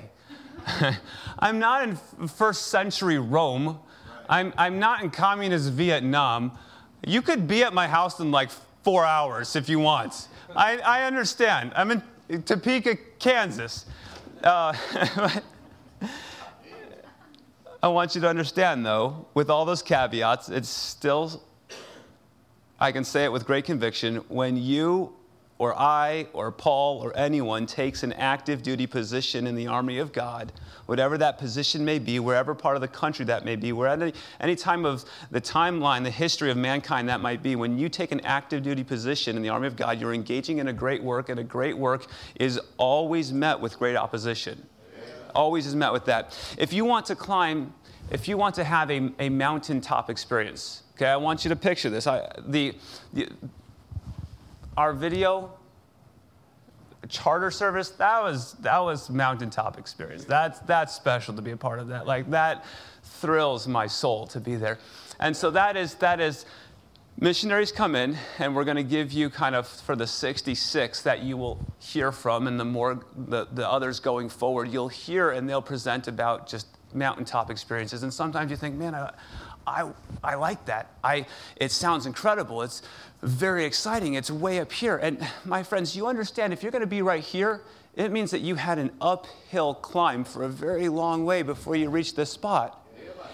I'm 1.39 1.59
not 1.59 1.87
in 1.87 2.27
first 2.27 2.67
century 2.67 3.19
Rome. 3.19 3.79
I'm, 4.27 4.53
I'm 4.57 4.79
not 4.79 5.03
in 5.03 5.09
communist 5.09 5.71
Vietnam. 5.71 6.51
You 7.05 7.21
could 7.21 7.47
be 7.47 7.63
at 7.63 7.73
my 7.73 7.87
house 7.87 8.19
in 8.19 8.31
like 8.31 8.49
four 8.83 9.05
hours 9.05 9.55
if 9.55 9.69
you 9.69 9.79
want. 9.79 10.27
I, 10.55 10.77
I 10.79 11.03
understand. 11.03 11.71
I'm 11.75 11.91
in 11.91 12.43
Topeka, 12.43 12.97
Kansas. 13.19 13.85
Uh, 14.43 14.73
I 17.81 17.87
want 17.87 18.13
you 18.13 18.21
to 18.21 18.27
understand, 18.27 18.85
though, 18.85 19.25
with 19.33 19.49
all 19.49 19.63
those 19.63 19.81
caveats, 19.81 20.49
it's 20.49 20.67
still, 20.67 21.41
I 22.79 22.91
can 22.91 23.05
say 23.05 23.23
it 23.23 23.31
with 23.31 23.45
great 23.45 23.63
conviction, 23.63 24.17
when 24.27 24.57
you 24.57 25.15
or 25.59 25.77
I 25.77 26.25
or 26.33 26.51
Paul 26.51 27.03
or 27.03 27.15
anyone 27.15 27.65
takes 27.65 28.01
an 28.03 28.13
active 28.13 28.63
duty 28.63 28.87
position 28.87 29.45
in 29.45 29.55
the 29.55 29.67
army 29.67 29.99
of 29.99 30.13
God, 30.13 30.53
whatever 30.85 31.17
that 31.17 31.37
position 31.37 31.83
may 31.83 31.99
be, 31.99 32.19
wherever 32.19 32.55
part 32.55 32.75
of 32.75 32.81
the 32.81 32.87
country 32.87 33.25
that 33.25 33.43
may 33.43 33.57
be, 33.57 33.73
wherever 33.73 34.05
any, 34.05 34.13
any 34.39 34.55
time 34.55 34.85
of 34.85 35.03
the 35.31 35.41
timeline, 35.41 36.03
the 36.03 36.09
history 36.09 36.49
of 36.49 36.55
mankind 36.55 37.09
that 37.09 37.19
might 37.19 37.43
be, 37.43 37.57
when 37.57 37.77
you 37.77 37.89
take 37.89 38.13
an 38.13 38.21
active 38.21 38.63
duty 38.63 38.85
position 38.85 39.35
in 39.35 39.43
the 39.43 39.49
army 39.49 39.67
of 39.67 39.75
God, 39.75 39.99
you're 39.99 40.13
engaging 40.13 40.59
in 40.59 40.69
a 40.69 40.73
great 40.73 41.03
work, 41.03 41.27
and 41.27 41.39
a 41.39 41.43
great 41.43 41.77
work 41.77 42.07
is 42.39 42.59
always 42.77 43.33
met 43.33 43.59
with 43.59 43.77
great 43.77 43.97
opposition. 43.97 44.65
Always 45.35 45.67
is 45.67 45.75
met 45.75 45.91
with 45.91 46.05
that. 46.05 46.37
If 46.57 46.71
you 46.71 46.85
want 46.85 47.05
to 47.07 47.15
climb, 47.15 47.73
if 48.11 48.29
you 48.29 48.37
want 48.37 48.55
to 48.55 48.63
have 48.63 48.89
a, 48.89 49.11
a 49.19 49.29
mountaintop 49.29 50.09
experience, 50.09 50.83
okay, 50.95 51.07
I 51.07 51.17
want 51.17 51.43
you 51.43 51.49
to 51.49 51.55
picture 51.55 51.89
this. 51.89 52.07
I, 52.07 52.31
the, 52.47 52.75
the 53.13 53.29
our 54.79 54.93
video 54.93 55.51
charter 57.09 57.51
service 57.51 57.89
that 57.89 58.23
was 58.23 58.53
that 58.61 58.79
was 58.79 59.09
mountaintop 59.09 59.77
experience. 59.77 60.23
That's 60.23 60.59
that's 60.59 60.93
special 60.93 61.33
to 61.33 61.41
be 61.41 61.51
a 61.51 61.57
part 61.57 61.79
of 61.79 61.89
that. 61.89 62.07
Like 62.07 62.31
that 62.31 62.63
thrills 63.03 63.67
my 63.67 63.87
soul 63.87 64.25
to 64.27 64.39
be 64.39 64.55
there. 64.55 64.79
And 65.19 65.35
so 65.35 65.51
that 65.51 65.75
is 65.75 65.95
that 65.95 66.21
is 66.21 66.45
missionaries 67.19 67.73
come 67.73 67.93
in 67.93 68.17
and 68.37 68.55
we're 68.55 68.63
going 68.63 68.77
to 68.77 68.83
give 68.83 69.11
you 69.11 69.29
kind 69.29 69.53
of 69.53 69.67
for 69.67 69.97
the 69.97 70.07
66 70.07 71.01
that 71.01 71.23
you 71.23 71.35
will 71.35 71.59
hear 71.79 72.13
from 72.13 72.47
and 72.47 72.57
the 72.57 72.63
more 72.63 73.01
the, 73.17 73.47
the 73.51 73.69
others 73.69 73.99
going 73.99 74.29
forward 74.29 74.71
you'll 74.71 74.87
hear 74.87 75.31
and 75.31 75.49
they'll 75.49 75.61
present 75.61 76.07
about 76.07 76.47
just 76.47 76.67
mountaintop 76.93 77.51
experiences. 77.51 78.03
And 78.03 78.13
sometimes 78.13 78.49
you 78.49 78.55
think 78.55 78.75
man 78.75 78.95
i 78.95 79.11
I, 79.67 79.91
I 80.23 80.35
like 80.35 80.65
that. 80.65 80.91
I, 81.03 81.25
it 81.55 81.71
sounds 81.71 82.05
incredible. 82.05 82.61
It's 82.61 82.81
very 83.21 83.65
exciting. 83.65 84.15
It's 84.15 84.31
way 84.31 84.59
up 84.59 84.71
here. 84.71 84.97
And 84.97 85.25
my 85.45 85.63
friends, 85.63 85.95
you 85.95 86.07
understand 86.07 86.53
if 86.53 86.63
you're 86.63 86.71
going 86.71 86.81
to 86.81 86.87
be 86.87 87.01
right 87.01 87.23
here, 87.23 87.61
it 87.95 88.11
means 88.11 88.31
that 88.31 88.39
you 88.39 88.55
had 88.55 88.79
an 88.79 88.91
uphill 89.01 89.73
climb 89.73 90.23
for 90.23 90.43
a 90.43 90.49
very 90.49 90.89
long 90.89 91.25
way 91.25 91.41
before 91.41 91.75
you 91.75 91.89
reached 91.89 92.15
this 92.15 92.31
spot. 92.31 92.78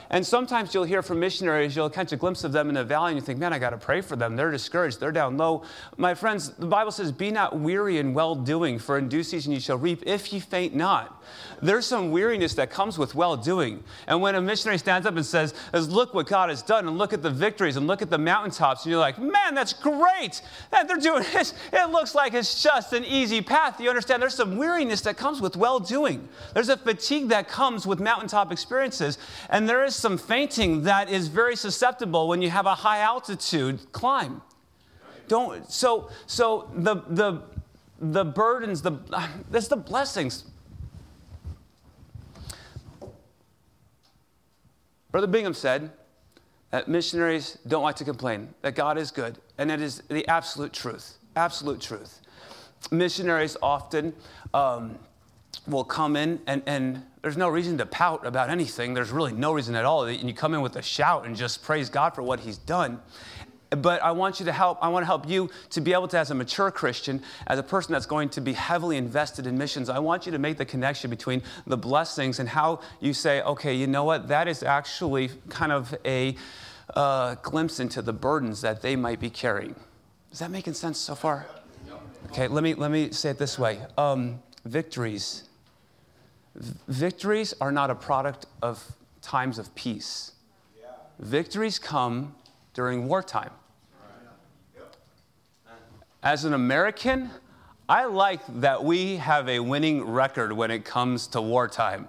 And 0.10 0.26
sometimes 0.26 0.74
you'll 0.74 0.84
hear 0.84 1.02
from 1.02 1.20
missionaries, 1.20 1.76
you'll 1.76 1.90
catch 1.90 2.12
a 2.12 2.16
glimpse 2.16 2.44
of 2.44 2.52
them 2.52 2.70
in 2.70 2.76
the 2.76 2.84
valley, 2.84 3.12
and 3.12 3.20
you 3.20 3.26
think, 3.26 3.40
man, 3.40 3.54
I 3.54 3.60
got 3.60 3.72
to 3.72 3.78
pray 3.78 4.02
for 4.02 4.16
them. 4.16 4.36
They're 4.36 4.52
discouraged, 4.52 5.00
they're 5.00 5.12
down 5.12 5.38
low. 5.38 5.64
My 5.98 6.14
friends, 6.14 6.50
the 6.50 6.68
Bible 6.68 6.92
says, 6.92 7.12
be 7.12 7.32
not 7.32 7.60
weary 7.60 7.98
in 7.98 8.14
well 8.14 8.36
doing, 8.36 8.80
for 8.80 8.98
in 8.98 9.10
due 9.10 9.24
season 9.24 9.52
you 9.52 9.60
shall 9.60 9.78
reap 9.78 10.04
if 10.06 10.32
ye 10.32 10.40
faint 10.40 10.76
not. 10.76 11.24
There's 11.62 11.86
some 11.86 12.12
weariness 12.12 12.54
that 12.56 12.70
comes 12.70 12.98
with 12.98 13.16
well 13.16 13.36
doing. 13.36 13.84
And 14.08 14.22
when 14.22 14.36
a 14.36 14.42
missionary 14.42 14.78
stands 14.78 15.08
up 15.08 15.16
and 15.16 15.26
says, 15.26 15.54
look 15.74 16.14
what 16.14 16.28
God 16.28 16.50
has 16.50 16.62
done, 16.62 16.88
and 16.88 16.98
look 16.98 17.14
at 17.14 17.24
the 17.24 17.32
victories, 17.32 17.78
and 17.78 17.88
look 17.88 18.02
at 18.02 18.10
the 18.10 18.18
mountaintops, 18.18 18.84
and 18.84 18.92
you're 18.92 19.00
like, 19.00 19.18
man, 19.18 19.56
that's 19.56 19.74
great. 19.74 20.42
And 20.72 20.90
they're 20.90 20.98
doing 20.98 21.24
this. 21.34 21.54
It 21.74 21.90
looks 21.90 22.14
like 22.14 22.34
it's 22.34 22.62
just 22.62 22.94
an 22.94 23.04
easy 23.06 23.42
path. 23.42 23.80
You 23.80 23.90
understand? 23.90 24.22
There's 24.22 24.36
some 24.36 24.58
weariness 24.58 25.02
that 25.02 25.18
comes 25.18 25.42
with 25.42 25.56
well 25.56 25.80
doing. 25.80 26.28
There's 26.54 26.70
a 26.70 26.78
fatigue 26.78 27.30
that 27.30 27.48
comes 27.48 27.88
with 27.88 28.00
mountaintop 28.00 28.52
experiences. 28.52 29.18
And 29.50 29.68
there 29.68 29.84
is 29.84 29.95
some 29.96 30.18
fainting 30.18 30.84
that 30.84 31.10
is 31.10 31.28
very 31.28 31.56
susceptible 31.56 32.28
when 32.28 32.42
you 32.42 32.50
have 32.50 32.66
a 32.66 32.76
high 32.76 33.00
altitude 33.00 33.92
climb. 33.92 34.42
Don't, 35.28 35.70
so, 35.72 36.10
so 36.28 36.70
the, 36.76 36.96
the, 37.08 37.42
the 38.00 38.26
burdens, 38.26 38.82
the, 38.82 39.00
there's 39.50 39.68
the 39.68 39.78
blessings. 39.78 40.46
Brother 45.12 45.28
Bingham 45.28 45.54
said 45.54 45.92
that 46.72 46.90
missionaries 46.90 47.58
don't 47.68 47.84
like 47.84 47.96
to 47.96 48.04
complain, 48.04 48.54
that 48.62 48.76
God 48.76 48.98
is 48.98 49.12
good, 49.12 49.38
and 49.58 49.72
it 49.72 49.82
is 49.82 50.04
the 50.10 50.28
absolute 50.28 50.74
truth. 50.74 51.18
Absolute 51.38 51.80
truth. 51.80 52.20
Missionaries 52.92 53.56
often 53.62 54.14
um, 54.54 55.00
will 55.68 55.84
come 55.84 56.16
in, 56.16 56.40
and, 56.48 56.62
and 56.66 57.04
there's 57.22 57.38
no 57.38 57.50
reason 57.50 57.78
to 57.80 57.86
pout 57.86 58.26
about 58.26 58.50
anything. 58.50 58.94
There's 58.94 59.12
really 59.12 59.34
no 59.34 59.52
reason 59.52 59.76
at 59.76 59.86
all. 59.86 60.06
And 60.06 60.28
you 60.28 60.34
come 60.34 60.54
in 60.54 60.62
with 60.62 60.76
a 60.76 60.82
shout 60.82 61.26
and 61.26 61.36
just 61.36 61.64
praise 61.64 61.90
God 61.90 62.16
for 62.16 62.22
what 62.22 62.40
He's 62.40 62.58
done 62.58 63.00
but 63.70 64.02
I 64.04 64.12
want 64.12 64.40
you 64.40 64.46
to 64.46 64.52
help. 64.52 64.78
I 64.82 64.90
want 64.90 65.04
to 65.04 65.08
help 65.08 65.28
you 65.28 65.50
to 65.72 65.82
be 65.82 65.94
able 65.94 66.08
to, 66.10 66.18
as 66.18 66.32
a 66.32 66.36
mature 66.36 66.72
Christian, 66.72 67.22
as 67.48 67.60
a 67.60 67.64
person 67.64 67.94
that's 67.94 68.06
going 68.06 68.30
to 68.30 68.42
be 68.42 68.54
heavily 68.54 68.98
invested 68.98 69.48
in 69.48 69.58
missions, 69.58 69.90
I 69.90 70.00
want 70.00 70.26
you 70.26 70.32
to 70.32 70.40
make 70.40 70.58
the 70.58 70.66
connection 70.66 71.10
between 71.10 71.42
the 71.68 71.78
blessings 71.78 72.40
and 72.40 72.48
how 72.50 72.82
you 73.00 73.14
say, 73.14 73.42
okay, 73.42 73.74
you 73.74 73.88
know 73.88 74.04
what? 74.04 74.28
That 74.28 74.48
is 74.48 74.64
actually 74.64 75.30
kind 75.50 75.72
of 75.72 75.96
a 76.06 76.36
uh, 76.94 77.36
glimpse 77.36 77.80
into 77.80 78.02
the 78.02 78.14
burdens 78.14 78.62
that 78.62 78.82
they 78.82 78.96
might 78.96 79.20
be 79.20 79.30
carrying. 79.30 79.76
Is 80.32 80.40
that 80.40 80.52
making 80.52 80.74
sense 80.74 81.00
so 81.00 81.16
far? 81.16 81.48
Okay, 82.28 82.48
let 82.48 82.64
me, 82.64 82.74
let 82.74 82.92
me 82.92 83.12
say 83.12 83.30
it 83.30 83.38
this 83.38 83.58
way 83.60 83.80
um, 83.98 84.40
victories. 84.66 85.45
Victories 86.56 87.54
are 87.60 87.72
not 87.72 87.90
a 87.90 87.96
product 87.96 88.46
of 88.62 88.96
times 89.22 89.60
of 89.60 89.74
peace. 89.76 90.32
Victories 91.20 91.80
come 91.80 92.36
during 92.74 93.08
wartime. 93.08 93.52
As 96.24 96.44
an 96.44 96.54
American, 96.54 97.30
I 97.88 98.06
like 98.06 98.42
that 98.62 98.84
we 98.84 99.18
have 99.18 99.48
a 99.48 99.60
winning 99.60 100.04
record 100.04 100.52
when 100.52 100.72
it 100.72 100.84
comes 100.84 101.28
to 101.28 101.42
wartime. 101.42 102.08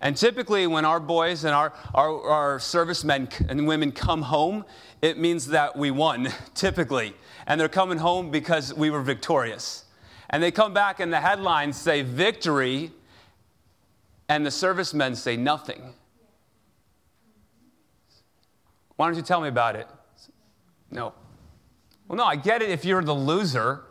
And 0.00 0.14
typically, 0.14 0.66
when 0.66 0.84
our 0.84 1.00
boys 1.00 1.44
and 1.44 1.54
our, 1.54 1.72
our, 1.94 2.22
our, 2.28 2.58
servicemen 2.58 3.28
and 3.48 3.66
women 3.66 3.90
come 3.90 4.20
home, 4.20 4.66
it 5.00 5.18
means 5.18 5.46
that 5.48 5.76
we 5.76 5.90
won, 5.90 6.28
typically. 6.54 7.14
And 7.46 7.58
they're 7.58 7.70
coming 7.70 7.96
home 7.96 8.30
because 8.30 8.74
we 8.74 8.90
were 8.90 9.00
victorious. 9.00 9.84
And 10.28 10.42
they 10.42 10.50
come 10.50 10.74
back, 10.74 11.00
and 11.00 11.10
the 11.10 11.20
headlines 11.20 11.80
say 11.80 12.02
victory, 12.02 12.92
and 14.28 14.44
the 14.44 14.50
servicemen 14.50 15.14
say 15.14 15.36
nothing. 15.36 15.94
Why 18.96 19.06
don't 19.06 19.16
you 19.16 19.22
tell 19.22 19.40
me 19.40 19.48
about 19.48 19.76
it? 19.76 19.88
No. 20.90 21.12
Well, 22.08 22.16
no, 22.16 22.24
I 22.24 22.36
get 22.36 22.62
it 22.62 22.70
if 22.70 22.84
you're 22.84 23.02
the 23.02 23.14
loser. 23.14 23.82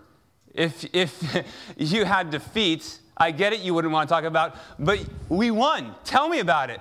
If, 0.53 0.85
if 0.93 1.45
you 1.77 2.05
had 2.05 2.29
defeat, 2.29 2.99
I 3.17 3.31
get 3.31 3.53
it 3.53 3.59
you 3.61 3.73
wouldn't 3.73 3.93
want 3.93 4.07
to 4.07 4.13
talk 4.13 4.23
about, 4.23 4.55
but 4.79 5.03
we 5.29 5.51
won. 5.51 5.95
Tell 6.03 6.29
me 6.29 6.39
about 6.39 6.69
it. 6.69 6.79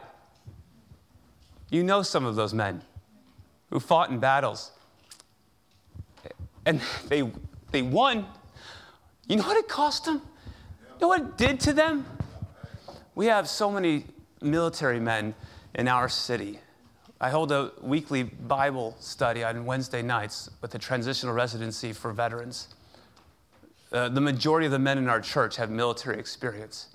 You 1.70 1.82
know 1.82 2.02
some 2.02 2.24
of 2.24 2.36
those 2.36 2.52
men 2.54 2.82
who 3.70 3.80
fought 3.80 4.10
in 4.10 4.18
battles. 4.18 4.70
And 6.64 6.80
they, 7.08 7.28
they 7.70 7.82
won. 7.82 8.26
You 9.26 9.36
know 9.36 9.42
what 9.44 9.56
it 9.56 9.68
cost 9.68 10.04
them? 10.04 10.16
You 10.16 11.00
know 11.00 11.08
what 11.08 11.20
it 11.20 11.36
did 11.36 11.60
to 11.60 11.72
them? 11.72 12.06
We 13.14 13.26
have 13.26 13.48
so 13.48 13.70
many 13.70 14.04
military 14.40 15.00
men 15.00 15.34
in 15.74 15.88
our 15.88 16.08
city 16.08 16.58
I 17.22 17.30
hold 17.30 17.52
a 17.52 17.70
weekly 17.80 18.24
Bible 18.24 18.96
study 18.98 19.44
on 19.44 19.64
Wednesday 19.64 20.02
nights 20.02 20.50
with 20.60 20.74
a 20.74 20.78
transitional 20.78 21.32
residency 21.32 21.92
for 21.92 22.12
veterans. 22.12 22.74
Uh, 23.92 24.08
the 24.08 24.20
majority 24.20 24.66
of 24.66 24.72
the 24.72 24.80
men 24.80 24.98
in 24.98 25.08
our 25.08 25.20
church 25.20 25.54
have 25.54 25.70
military 25.70 26.18
experience. 26.18 26.88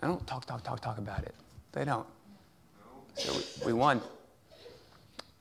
They 0.00 0.06
don't 0.06 0.26
talk, 0.26 0.46
talk, 0.46 0.64
talk, 0.64 0.80
talk 0.80 0.96
about 0.96 1.24
it. 1.24 1.34
They 1.72 1.84
don't. 1.84 2.06
So 3.16 3.34
we, 3.34 3.66
we 3.66 3.72
won. 3.74 4.00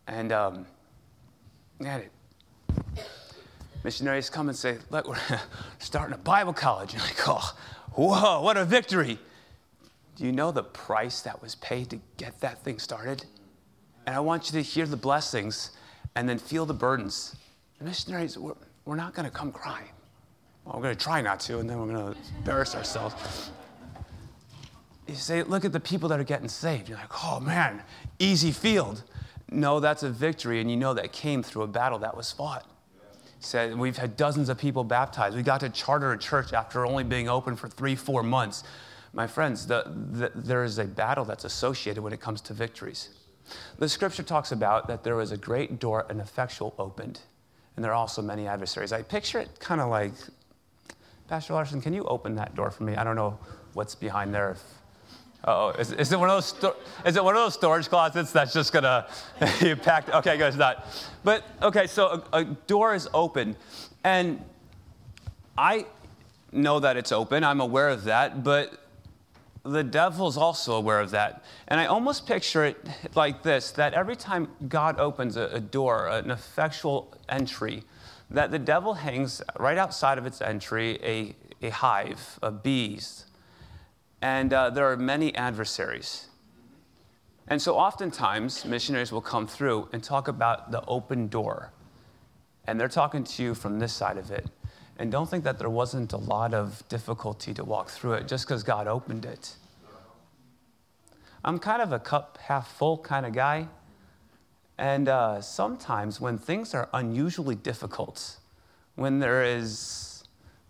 And 0.08 0.34
um, 0.34 0.66
it. 1.80 2.12
Missionaries 3.86 4.30
come 4.30 4.50
and 4.50 4.58
say, 4.58 4.80
Look, 4.90 5.08
we're 5.08 5.40
starting 5.80 6.14
a 6.14 6.18
Bible 6.18 6.52
college. 6.52 6.94
You're 6.94 7.04
like, 7.04 7.26
oh, 7.26 7.58
whoa, 8.08 8.42
what 8.42 8.58
a 8.58 8.66
victory. 8.66 9.20
Do 10.16 10.26
you 10.26 10.32
know 10.32 10.52
the 10.52 10.64
price 10.64 11.22
that 11.22 11.42
was 11.42 11.56
paid 11.56 11.90
to 11.92 12.00
get 12.18 12.40
that 12.42 12.64
thing 12.64 12.80
started? 12.80 13.26
And 14.06 14.16
I 14.16 14.20
want 14.20 14.52
you 14.52 14.62
to 14.62 14.62
hear 14.62 14.86
the 14.86 14.98
blessings 14.98 15.72
and 16.16 16.28
then 16.28 16.40
feel 16.40 16.66
the 16.66 16.74
burdens. 16.74 17.36
The 17.78 17.86
missionaries, 17.86 18.38
we're, 18.38 18.54
we're 18.86 18.96
not 18.96 19.14
going 19.14 19.26
to 19.26 19.32
come 19.32 19.52
crying. 19.52 19.90
Well, 20.66 20.76
we're 20.76 20.84
going 20.84 20.96
to 20.96 21.04
try 21.04 21.22
not 21.22 21.40
to, 21.42 21.60
and 21.60 21.70
then 21.70 21.80
we're 21.80 21.88
going 21.94 22.14
to 22.14 22.20
embarrass 22.38 22.76
ourselves. 22.76 23.52
You 25.08 25.16
say, 25.16 25.44
look 25.44 25.66
at 25.66 25.72
the 25.72 25.80
people 25.80 26.10
that 26.10 26.20
are 26.20 26.26
getting 26.26 26.50
saved. 26.50 26.90
You're 26.90 26.98
like, 26.98 27.26
oh 27.26 27.40
man, 27.40 27.82
easy 28.20 28.52
field. 28.52 29.04
No, 29.52 29.80
that's 29.80 30.04
a 30.04 30.10
victory, 30.10 30.62
and 30.62 30.70
you 30.70 30.78
know 30.78 30.94
that 30.94 31.12
came 31.12 31.42
through 31.42 31.64
a 31.64 31.68
battle 31.68 32.00
that 32.00 32.16
was 32.16 32.32
fought. 32.32 32.70
Said 33.40 33.78
we've 33.78 33.98
had 33.98 34.18
dozens 34.18 34.50
of 34.50 34.58
people 34.58 34.84
baptized. 34.84 35.36
We 35.36 35.44
got 35.44 35.62
to 35.62 35.70
charter 35.70 36.12
a 36.12 36.18
church 36.18 36.52
after 36.54 36.86
only 36.86 37.04
being 37.04 37.30
open 37.30 37.56
for 37.56 37.68
three, 37.70 37.96
four 37.96 38.22
months. 38.22 38.64
My 39.14 39.28
friends, 39.28 39.66
the, 39.66 39.84
the, 40.12 40.32
there 40.36 40.64
is 40.64 40.78
a 40.78 40.86
battle 40.86 41.26
that's 41.26 41.46
associated 41.46 42.04
when 42.04 42.14
it 42.14 42.20
comes 42.20 42.42
to 42.42 42.54
victories. 42.54 43.10
The 43.80 43.90
scripture 43.90 44.24
talks 44.24 44.52
about 44.52 44.88
that 44.88 45.04
there 45.04 45.16
was 45.16 45.32
a 45.32 45.38
great 45.38 45.80
door, 45.80 46.06
and 46.10 46.22
effectual 46.22 46.76
opened, 46.78 47.22
and 47.76 47.84
there 47.84 47.92
are 47.92 47.96
also 47.96 48.22
many 48.22 48.46
adversaries. 48.46 48.92
I 48.92 49.02
picture 49.02 49.40
it 49.40 49.60
kind 49.60 49.82
of 49.82 49.90
like, 49.90 50.12
Pastor 51.28 51.54
Larson, 51.54 51.82
can 51.82 51.94
you 51.94 52.04
open 52.06 52.36
that 52.36 52.56
door 52.56 52.70
for 52.72 52.84
me? 52.84 52.96
I 52.96 53.04
don't 53.04 53.16
know 53.16 53.40
what's 53.74 53.96
behind 53.96 54.34
there. 54.34 54.58
Oh, 55.46 55.70
is, 55.70 55.94
is, 55.94 56.12
it 56.12 56.20
one 56.20 56.30
of 56.30 56.36
those 56.36 56.48
sto- 56.48 56.76
is 57.06 57.16
it 57.16 57.24
one 57.24 57.36
of 57.36 57.42
those 57.42 57.54
storage 57.54 57.88
closets 57.88 58.32
that's 58.32 58.54
just 58.54 58.74
gonna 58.74 59.08
you 59.62 59.76
packed? 59.76 60.10
Okay, 60.10 60.38
good, 60.38 60.48
it's 60.48 60.58
not. 60.58 60.86
But 61.24 61.46
okay, 61.62 61.88
so 61.88 62.24
a, 62.34 62.40
a 62.40 62.44
door 62.44 62.94
is 62.94 63.08
open, 63.14 63.56
and 64.04 64.44
I 65.58 65.86
know 66.52 66.80
that 66.80 66.98
it's 66.98 67.12
open. 67.12 67.44
I'm 67.44 67.62
aware 67.62 67.90
of 67.90 68.04
that, 68.06 68.44
but 68.44 68.80
the 69.64 69.84
devil's 69.84 70.38
also 70.38 70.74
aware 70.76 71.00
of 71.00 71.12
that. 71.12 71.44
And 71.68 71.80
I 71.80 71.86
almost 71.86 72.26
picture 72.26 72.66
it 72.66 72.78
like 73.16 73.44
this 73.44 73.72
that 73.72 73.94
every 73.94 74.16
time 74.16 74.48
God 74.68 75.00
opens 75.00 75.38
a, 75.38 75.46
a, 75.48 75.60
door, 75.60 76.08
an 76.08 76.32
effectual 76.32 77.14
entry, 77.28 77.84
that 78.30 78.52
the 78.52 78.60
devil 78.60 78.94
hangs 78.94 79.42
right 79.60 79.78
outside 79.78 80.18
of 80.18 80.26
its 80.26 80.42
entry 80.42 81.00
a, 81.04 81.36
a 81.66 81.70
hive 81.70 82.40
of 82.42 82.64
bees. 82.64 83.26
And 84.22 84.54
uh, 84.54 84.70
there 84.70 84.92
are 84.92 84.98
many 84.98 85.34
adversaries. 85.36 86.28
And 87.48 87.62
so 87.62 87.76
oftentimes, 87.76 88.66
missionaries 88.66 89.12
will 89.12 89.22
come 89.22 89.48
through 89.48 89.90
and 89.92 90.04
talk 90.04 90.28
about 90.28 90.72
the 90.72 90.84
open 90.86 91.28
door. 91.28 91.72
And 92.68 92.80
they're 92.80 92.88
talking 92.88 93.24
to 93.24 93.44
you 93.44 93.56
from 93.56 93.80
this 93.80 93.94
side 93.94 94.18
of 94.18 94.30
it. 94.30 94.48
And 94.98 95.12
don't 95.12 95.30
think 95.30 95.46
that 95.46 95.58
there 95.58 95.70
wasn't 95.70 96.14
a 96.14 96.18
lot 96.18 96.54
of 96.54 96.84
difficulty 96.90 97.54
to 97.54 97.64
walk 97.64 97.90
through 97.90 98.14
it 98.14 98.28
just 98.28 98.46
because 98.46 98.64
God 98.64 98.86
opened 98.86 99.26
it. 99.26 99.56
I'm 101.44 101.58
kind 101.58 101.82
of 101.82 101.94
a 101.94 102.00
cup 102.00 102.38
half 102.38 102.72
full 102.78 102.98
kind 102.98 103.26
of 103.26 103.34
guy. 103.34 103.68
And 104.78 105.08
uh, 105.08 105.42
sometimes 105.42 106.22
when 106.22 106.38
things 106.38 106.74
are 106.76 106.90
unusually 106.94 107.56
difficult, 107.56 108.38
when 108.96 109.20
there 109.20 109.44
is 109.44 110.24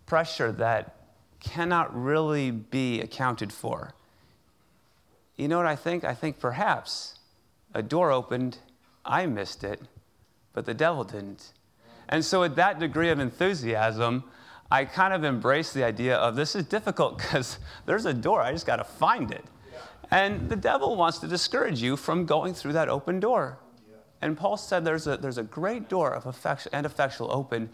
pressure 0.06 0.52
that 0.52 0.99
cannot 1.40 1.94
really 1.94 2.50
be 2.50 3.00
accounted 3.00 3.52
for, 3.52 3.94
you 5.40 5.48
know 5.48 5.56
what 5.56 5.66
I 5.66 5.76
think? 5.76 6.04
I 6.04 6.14
think 6.14 6.38
perhaps 6.38 7.18
a 7.72 7.82
door 7.82 8.12
opened, 8.12 8.58
I 9.06 9.24
missed 9.24 9.64
it, 9.64 9.80
but 10.52 10.66
the 10.66 10.74
devil 10.74 11.02
didn't. 11.02 11.52
And 12.10 12.22
so, 12.22 12.40
with 12.40 12.56
that 12.56 12.78
degree 12.78 13.08
of 13.08 13.18
enthusiasm, 13.20 14.24
I 14.70 14.84
kind 14.84 15.14
of 15.14 15.24
embrace 15.24 15.72
the 15.72 15.82
idea 15.82 16.16
of 16.16 16.36
this 16.36 16.54
is 16.54 16.66
difficult 16.66 17.18
because 17.22 17.58
there's 17.86 18.04
a 18.04 18.12
door, 18.12 18.42
I 18.42 18.52
just 18.52 18.66
got 18.66 18.76
to 18.76 18.84
find 18.84 19.30
it. 19.30 19.44
And 20.10 20.48
the 20.48 20.56
devil 20.56 20.96
wants 20.96 21.18
to 21.20 21.28
discourage 21.28 21.80
you 21.80 21.96
from 21.96 22.26
going 22.26 22.52
through 22.52 22.72
that 22.74 22.88
open 22.88 23.20
door. 23.20 23.58
And 24.20 24.36
Paul 24.36 24.56
said 24.56 24.84
there's 24.84 25.06
a, 25.06 25.16
there's 25.16 25.38
a 25.38 25.42
great 25.42 25.88
door 25.88 26.12
of 26.12 26.26
effectual 26.26 26.70
and 26.74 26.84
effectual 26.84 27.32
open, 27.32 27.70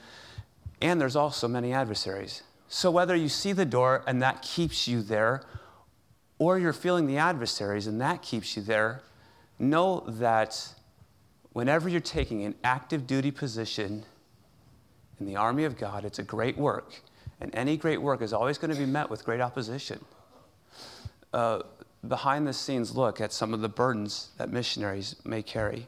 and 0.81 1.01
there's 1.01 1.17
also 1.17 1.49
many 1.49 1.73
adversaries. 1.73 2.43
So 2.69 2.91
whether 2.91 3.15
you 3.15 3.29
see 3.29 3.53
the 3.53 3.65
door 3.65 4.03
and 4.07 4.21
that 4.23 4.43
keeps 4.43 4.89
you 4.89 5.03
there, 5.03 5.43
or 6.39 6.59
you're 6.59 6.73
feeling 6.73 7.07
the 7.07 7.19
adversaries 7.19 7.87
and 7.87 8.01
that 8.01 8.23
keeps 8.23 8.57
you 8.57 8.63
there, 8.63 9.03
know 9.59 10.05
that 10.07 10.75
whenever 11.53 11.89
you're 11.89 12.01
taking 12.01 12.45
an 12.45 12.55
active 12.63 13.07
duty 13.07 13.31
position 13.31 14.05
in 15.19 15.27
the 15.27 15.37
army 15.37 15.65
of 15.65 15.79
God, 15.79 16.05
it's 16.05 16.19
a 16.19 16.23
great 16.23 16.59
work. 16.59 17.01
And 17.41 17.55
any 17.55 17.77
great 17.77 18.01
work 18.01 18.23
is 18.23 18.33
always 18.33 18.59
going 18.59 18.73
to 18.73 18.79
be 18.79 18.87
met 18.87 19.09
with 19.09 19.25
great 19.25 19.41
opposition. 19.41 20.05
Uh, 21.33 21.63
behind 22.07 22.47
the 22.47 22.53
scenes 22.53 22.95
look 22.95 23.21
at 23.21 23.33
some 23.33 23.55
of 23.55 23.61
the 23.61 23.69
burdens 23.69 24.31
that 24.39 24.51
missionaries 24.51 25.17
may 25.25 25.43
carry. 25.43 25.87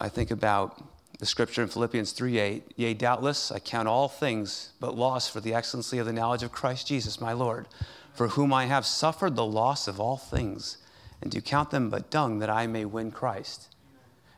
I 0.00 0.08
think 0.08 0.30
about 0.30 0.82
the 1.20 1.26
scripture 1.26 1.62
in 1.62 1.68
Philippians 1.68 2.12
3 2.12 2.38
8, 2.38 2.72
yea, 2.76 2.94
doubtless 2.94 3.52
I 3.52 3.58
count 3.58 3.86
all 3.86 4.08
things 4.08 4.72
but 4.80 4.96
loss 4.96 5.28
for 5.28 5.40
the 5.40 5.52
excellency 5.52 5.98
of 5.98 6.06
the 6.06 6.14
knowledge 6.14 6.42
of 6.42 6.50
Christ 6.50 6.86
Jesus, 6.86 7.20
my 7.20 7.34
Lord, 7.34 7.68
for 8.14 8.28
whom 8.28 8.54
I 8.54 8.64
have 8.64 8.86
suffered 8.86 9.36
the 9.36 9.44
loss 9.44 9.86
of 9.86 10.00
all 10.00 10.16
things, 10.16 10.78
and 11.20 11.30
do 11.30 11.42
count 11.42 11.70
them 11.70 11.90
but 11.90 12.10
dung 12.10 12.38
that 12.38 12.48
I 12.48 12.66
may 12.66 12.86
win 12.86 13.10
Christ. 13.10 13.68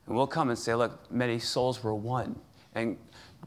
And 0.06 0.16
we'll 0.16 0.26
come 0.26 0.50
and 0.50 0.58
say, 0.58 0.74
look, 0.74 1.10
many 1.10 1.38
souls 1.38 1.84
were 1.84 1.94
won. 1.94 2.40
And 2.74 2.98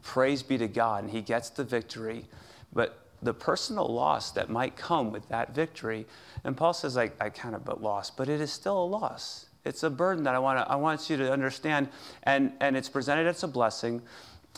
praise 0.02 0.42
be 0.42 0.56
to 0.56 0.66
God, 0.66 1.04
and 1.04 1.12
He 1.12 1.20
gets 1.20 1.50
the 1.50 1.62
victory. 1.62 2.24
But 2.72 3.06
the 3.20 3.34
personal 3.34 3.86
loss 3.86 4.30
that 4.30 4.48
might 4.48 4.78
come 4.78 5.12
with 5.12 5.28
that 5.28 5.54
victory, 5.54 6.06
and 6.42 6.56
Paul 6.56 6.72
says, 6.72 6.96
I, 6.96 7.10
I 7.20 7.28
count 7.28 7.54
it 7.54 7.66
but 7.66 7.82
loss, 7.82 8.10
but 8.10 8.30
it 8.30 8.40
is 8.40 8.50
still 8.50 8.82
a 8.82 8.86
loss. 8.86 9.46
It's 9.66 9.82
a 9.82 9.90
burden 9.90 10.24
that 10.24 10.34
I 10.34 10.38
want, 10.38 10.58
to, 10.58 10.70
I 10.70 10.76
want 10.76 11.10
you 11.10 11.16
to 11.16 11.32
understand, 11.32 11.88
and, 12.22 12.52
and 12.60 12.76
it's 12.76 12.88
presented 12.88 13.26
as 13.26 13.42
a 13.42 13.48
blessing. 13.48 14.00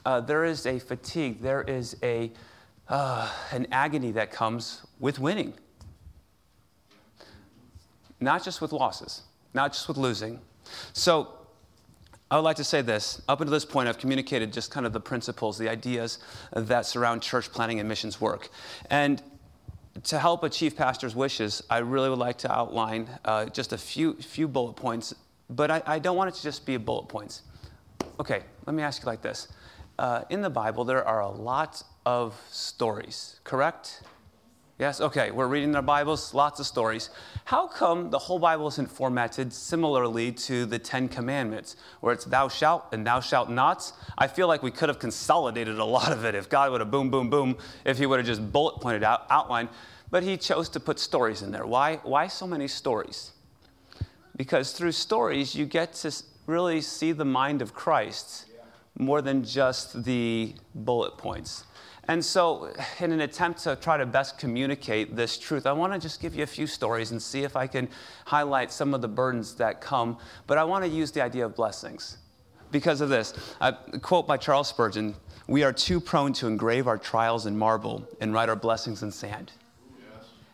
Uh, 0.04 0.20
there 0.20 0.44
is 0.44 0.66
a 0.66 0.78
fatigue, 0.78 1.40
there 1.40 1.62
is 1.62 1.96
a, 2.02 2.30
uh, 2.88 3.32
an 3.50 3.66
agony 3.72 4.12
that 4.12 4.30
comes 4.30 4.82
with 5.00 5.18
winning. 5.18 5.54
Not 8.20 8.44
just 8.44 8.60
with 8.60 8.72
losses, 8.72 9.22
not 9.54 9.72
just 9.72 9.88
with 9.88 9.96
losing. 9.96 10.40
So, 10.92 11.34
I 12.30 12.36
would 12.36 12.42
like 12.42 12.56
to 12.56 12.64
say 12.64 12.82
this. 12.82 13.22
Up 13.26 13.40
until 13.40 13.52
this 13.52 13.64
point, 13.64 13.88
I've 13.88 13.96
communicated 13.96 14.52
just 14.52 14.70
kind 14.70 14.84
of 14.84 14.92
the 14.92 15.00
principles, 15.00 15.56
the 15.56 15.70
ideas 15.70 16.18
that 16.52 16.84
surround 16.84 17.22
church 17.22 17.50
planting 17.50 17.80
and 17.80 17.88
missions 17.88 18.20
work. 18.20 18.50
And 18.90 19.22
to 20.04 20.18
help 20.18 20.42
achieve 20.42 20.76
pastor's 20.76 21.14
wishes, 21.14 21.62
I 21.70 21.78
really 21.78 22.10
would 22.10 22.18
like 22.18 22.38
to 22.38 22.52
outline 22.52 23.08
uh, 23.24 23.46
just 23.46 23.72
a 23.72 23.78
few, 23.78 24.14
few 24.14 24.48
bullet 24.48 24.74
points, 24.74 25.14
but 25.50 25.70
I, 25.70 25.82
I, 25.86 25.98
don't 25.98 26.16
want 26.16 26.28
it 26.28 26.34
to 26.36 26.42
just 26.42 26.66
be 26.66 26.76
bullet 26.76 27.08
points. 27.08 27.42
Okay, 28.20 28.42
let 28.66 28.74
me 28.74 28.82
ask 28.82 29.02
you 29.02 29.06
like 29.06 29.22
this. 29.22 29.48
Uh, 29.98 30.22
in 30.30 30.42
the 30.42 30.50
Bible, 30.50 30.84
there 30.84 31.04
are 31.04 31.20
a 31.20 31.28
lot 31.28 31.82
of 32.06 32.38
stories, 32.50 33.40
correct? 33.44 34.02
Yes? 34.78 35.00
Okay, 35.00 35.32
we're 35.32 35.48
reading 35.48 35.74
our 35.74 35.82
Bibles, 35.82 36.32
lots 36.32 36.60
of 36.60 36.66
stories. 36.66 37.10
How 37.46 37.66
come 37.66 38.10
the 38.10 38.18
whole 38.18 38.38
Bible 38.38 38.68
isn't 38.68 38.88
formatted 38.88 39.52
similarly 39.52 40.30
to 40.30 40.66
the 40.66 40.78
Ten 40.78 41.08
Commandments, 41.08 41.74
where 42.00 42.14
it's 42.14 42.24
thou 42.24 42.46
shalt 42.46 42.84
and 42.92 43.04
thou 43.04 43.18
shalt 43.18 43.50
nots? 43.50 43.92
I 44.16 44.28
feel 44.28 44.46
like 44.46 44.62
we 44.62 44.70
could 44.70 44.88
have 44.88 45.00
consolidated 45.00 45.80
a 45.80 45.84
lot 45.84 46.12
of 46.12 46.24
it 46.24 46.36
if 46.36 46.48
God 46.48 46.70
would 46.70 46.80
have 46.80 46.92
boom, 46.92 47.10
boom, 47.10 47.28
boom, 47.28 47.56
if 47.84 47.98
He 47.98 48.06
would 48.06 48.20
have 48.20 48.26
just 48.26 48.52
bullet 48.52 48.80
pointed 48.80 49.02
out, 49.02 49.26
outlined. 49.30 49.68
But 50.12 50.22
He 50.22 50.36
chose 50.36 50.68
to 50.68 50.78
put 50.78 51.00
stories 51.00 51.42
in 51.42 51.50
there. 51.50 51.66
Why, 51.66 51.96
why 52.04 52.28
so 52.28 52.46
many 52.46 52.68
stories? 52.68 53.32
Because 54.36 54.70
through 54.70 54.92
stories, 54.92 55.56
you 55.56 55.66
get 55.66 55.92
to 55.94 56.14
really 56.46 56.82
see 56.82 57.10
the 57.10 57.24
mind 57.24 57.62
of 57.62 57.74
Christ 57.74 58.44
more 58.96 59.22
than 59.22 59.42
just 59.42 60.04
the 60.04 60.54
bullet 60.72 61.18
points. 61.18 61.64
And 62.08 62.24
so, 62.24 62.72
in 63.00 63.12
an 63.12 63.20
attempt 63.20 63.60
to 63.64 63.76
try 63.76 63.98
to 63.98 64.06
best 64.06 64.38
communicate 64.38 65.14
this 65.14 65.36
truth, 65.36 65.66
I 65.66 65.72
want 65.72 65.92
to 65.92 65.98
just 65.98 66.22
give 66.22 66.34
you 66.34 66.42
a 66.42 66.46
few 66.46 66.66
stories 66.66 67.10
and 67.10 67.20
see 67.20 67.42
if 67.42 67.54
I 67.54 67.66
can 67.66 67.86
highlight 68.24 68.72
some 68.72 68.94
of 68.94 69.02
the 69.02 69.08
burdens 69.08 69.54
that 69.56 69.82
come. 69.82 70.16
But 70.46 70.56
I 70.56 70.64
want 70.64 70.84
to 70.84 70.90
use 70.90 71.12
the 71.12 71.20
idea 71.20 71.44
of 71.44 71.54
blessings 71.54 72.16
because 72.70 73.02
of 73.02 73.10
this. 73.10 73.34
A 73.60 73.74
quote 74.00 74.26
by 74.26 74.38
Charles 74.38 74.68
Spurgeon 74.68 75.14
We 75.48 75.64
are 75.64 75.72
too 75.72 76.00
prone 76.00 76.32
to 76.34 76.46
engrave 76.46 76.86
our 76.86 76.96
trials 76.96 77.44
in 77.44 77.58
marble 77.58 78.08
and 78.22 78.32
write 78.32 78.48
our 78.48 78.56
blessings 78.56 79.02
in 79.02 79.12
sand. 79.12 79.52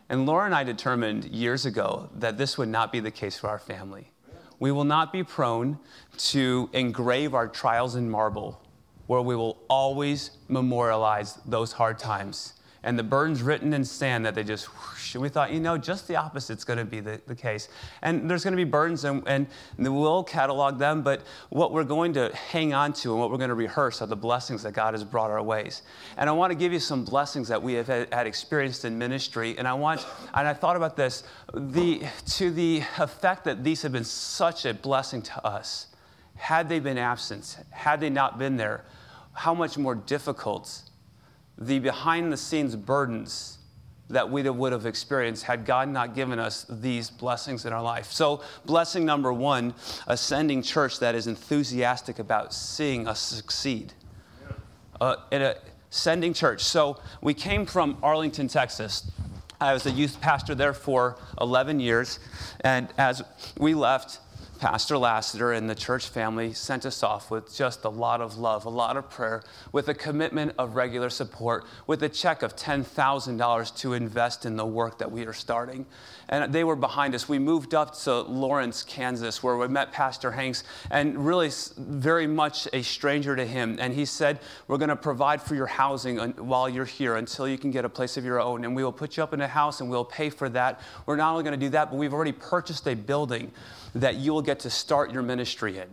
And 0.09 0.25
Laura 0.25 0.45
and 0.45 0.53
I 0.53 0.65
determined 0.65 1.23
years 1.23 1.65
ago 1.65 2.09
that 2.15 2.37
this 2.37 2.57
would 2.57 2.69
not 2.69 2.91
be 2.91 2.99
the 2.99 3.11
case 3.11 3.39
for 3.39 3.47
our 3.47 3.59
family. 3.59 4.11
We 4.59 4.73
will 4.73 4.83
not 4.83 5.13
be 5.13 5.23
prone 5.23 5.79
to 6.17 6.69
engrave 6.73 7.33
our 7.33 7.47
trials 7.47 7.95
in 7.95 8.09
marble 8.09 8.61
where 9.07 9.21
we 9.21 9.35
will 9.35 9.57
always 9.69 10.31
memorialize 10.47 11.35
those 11.45 11.71
hard 11.71 11.99
times. 11.99 12.53
And 12.85 12.99
the 12.99 13.03
burdens 13.03 13.41
written 13.41 13.73
in 13.73 13.83
sand 13.83 14.27
that 14.27 14.35
they 14.35 14.43
just 14.43 14.65
whoosh. 14.65 15.15
We 15.15 15.27
thought, 15.27 15.51
you 15.51 15.59
know, 15.59 15.75
just 15.75 16.07
the 16.07 16.17
opposite 16.17 16.59
is 16.59 16.63
going 16.63 16.77
to 16.77 16.85
be 16.85 16.99
the, 16.99 17.19
the 17.25 17.33
case. 17.33 17.67
And 18.03 18.29
there's 18.29 18.43
going 18.43 18.51
to 18.51 18.63
be 18.63 18.63
burdens, 18.63 19.05
and, 19.05 19.23
and 19.25 19.47
we'll 19.75 20.23
catalog 20.23 20.77
them, 20.77 21.01
but 21.01 21.23
what 21.49 21.71
we're 21.71 21.83
going 21.83 22.13
to 22.13 22.31
hang 22.35 22.75
on 22.75 22.93
to 22.93 23.09
and 23.09 23.19
what 23.19 23.31
we're 23.31 23.39
going 23.39 23.49
to 23.49 23.55
rehearse 23.55 24.03
are 24.03 24.05
the 24.05 24.15
blessings 24.15 24.61
that 24.61 24.73
God 24.73 24.93
has 24.93 25.03
brought 25.03 25.31
our 25.31 25.41
ways. 25.41 25.81
And 26.17 26.29
I 26.29 26.33
want 26.33 26.51
to 26.51 26.55
give 26.55 26.71
you 26.71 26.79
some 26.79 27.03
blessings 27.03 27.47
that 27.47 27.61
we 27.61 27.73
have 27.73 27.87
had, 27.87 28.13
had 28.13 28.27
experienced 28.27 28.85
in 28.85 28.99
ministry. 28.99 29.57
And 29.57 29.67
I 29.67 29.73
want, 29.73 30.05
and 30.35 30.47
I 30.47 30.53
thought 30.53 30.75
about 30.75 30.95
this, 30.95 31.23
the, 31.55 32.03
to 32.33 32.51
the 32.51 32.83
effect 32.99 33.45
that 33.45 33.63
these 33.63 33.81
have 33.81 33.93
been 33.93 34.03
such 34.03 34.65
a 34.65 34.75
blessing 34.75 35.23
to 35.23 35.43
us. 35.43 35.87
Had 36.35 36.69
they 36.69 36.79
been 36.79 36.97
absent, 36.97 37.57
had 37.71 37.99
they 37.99 38.09
not 38.09 38.37
been 38.37 38.57
there, 38.57 38.85
how 39.33 39.53
much 39.53 39.77
more 39.77 39.95
difficult 39.95 40.81
the 41.57 41.79
behind 41.79 42.31
the 42.31 42.37
scenes 42.37 42.75
burdens 42.75 43.59
that 44.09 44.29
we 44.29 44.47
would 44.47 44.71
have 44.71 44.85
experienced 44.85 45.43
had 45.43 45.65
God 45.65 45.89
not 45.89 46.13
given 46.13 46.37
us 46.37 46.65
these 46.69 47.09
blessings 47.09 47.65
in 47.65 47.73
our 47.73 47.81
life. 47.81 48.11
So, 48.11 48.41
blessing 48.65 49.03
number 49.03 49.33
one, 49.33 49.73
ascending 50.07 50.61
church 50.61 50.99
that 50.99 51.15
is 51.15 51.27
enthusiastic 51.27 52.19
about 52.19 52.53
seeing 52.53 53.07
us 53.07 53.19
succeed. 53.19 53.93
Uh, 55.01 55.15
in 55.31 55.41
a 55.41 55.55
sending 55.89 56.33
church. 56.33 56.61
So, 56.61 56.99
we 57.21 57.33
came 57.33 57.65
from 57.65 57.97
Arlington, 58.03 58.47
Texas. 58.47 59.11
I 59.59 59.73
was 59.73 59.85
a 59.87 59.91
youth 59.91 60.21
pastor 60.21 60.53
there 60.53 60.73
for 60.73 61.17
11 61.41 61.79
years. 61.79 62.19
And 62.61 62.89
as 62.97 63.23
we 63.57 63.73
left, 63.73 64.19
Pastor 64.59 64.97
Lassiter 64.97 65.51
and 65.51 65.69
the 65.69 65.75
church 65.75 66.07
family 66.07 66.53
sent 66.53 66.85
us 66.85 67.03
off 67.03 67.29
with 67.29 67.53
just 67.55 67.83
a 67.83 67.89
lot 67.89 68.21
of 68.21 68.37
love, 68.37 68.65
a 68.65 68.69
lot 68.69 68.97
of 68.97 69.09
prayer, 69.09 69.43
with 69.71 69.87
a 69.89 69.93
commitment 69.93 70.53
of 70.57 70.75
regular 70.75 71.09
support, 71.09 71.65
with 71.87 72.01
a 72.03 72.09
check 72.09 72.41
of 72.41 72.55
$10,000 72.55 73.77
to 73.77 73.93
invest 73.93 74.45
in 74.45 74.55
the 74.55 74.65
work 74.65 74.97
that 74.99 75.11
we 75.11 75.25
are 75.25 75.33
starting. 75.33 75.85
And 76.29 76.51
they 76.53 76.63
were 76.63 76.75
behind 76.75 77.13
us. 77.13 77.29
We 77.29 77.37
moved 77.37 77.75
up 77.75 77.95
to 77.99 78.21
Lawrence, 78.21 78.83
Kansas, 78.83 79.43
where 79.43 79.57
we 79.57 79.67
met 79.67 79.91
Pastor 79.91 80.31
Hanks, 80.31 80.63
and 80.89 81.25
really 81.25 81.51
very 81.77 82.25
much 82.25 82.67
a 82.73 82.81
stranger 82.81 83.35
to 83.35 83.45
him. 83.45 83.77
And 83.79 83.93
he 83.93 84.05
said, 84.05 84.39
We're 84.67 84.77
going 84.77 84.89
to 84.89 84.95
provide 84.95 85.41
for 85.41 85.55
your 85.55 85.67
housing 85.67 86.17
while 86.33 86.67
you're 86.67 86.85
here 86.85 87.15
until 87.17 87.47
you 87.47 87.57
can 87.57 87.71
get 87.71 87.85
a 87.85 87.89
place 87.89 88.17
of 88.17 88.25
your 88.25 88.41
own. 88.41 88.65
And 88.65 88.75
we 88.75 88.83
will 88.83 88.91
put 88.91 89.17
you 89.17 89.23
up 89.23 89.33
in 89.33 89.41
a 89.41 89.47
house 89.47 89.81
and 89.81 89.89
we'll 89.89 90.05
pay 90.05 90.29
for 90.29 90.49
that. 90.49 90.81
We're 91.05 91.15
not 91.15 91.31
only 91.31 91.43
going 91.43 91.59
to 91.59 91.65
do 91.65 91.69
that, 91.69 91.91
but 91.91 91.97
we've 91.97 92.13
already 92.13 92.31
purchased 92.31 92.87
a 92.87 92.95
building 92.95 93.51
that 93.95 94.15
you 94.15 94.33
will 94.33 94.41
get 94.41 94.59
to 94.59 94.69
start 94.69 95.11
your 95.11 95.23
ministry 95.23 95.79
in. 95.79 95.87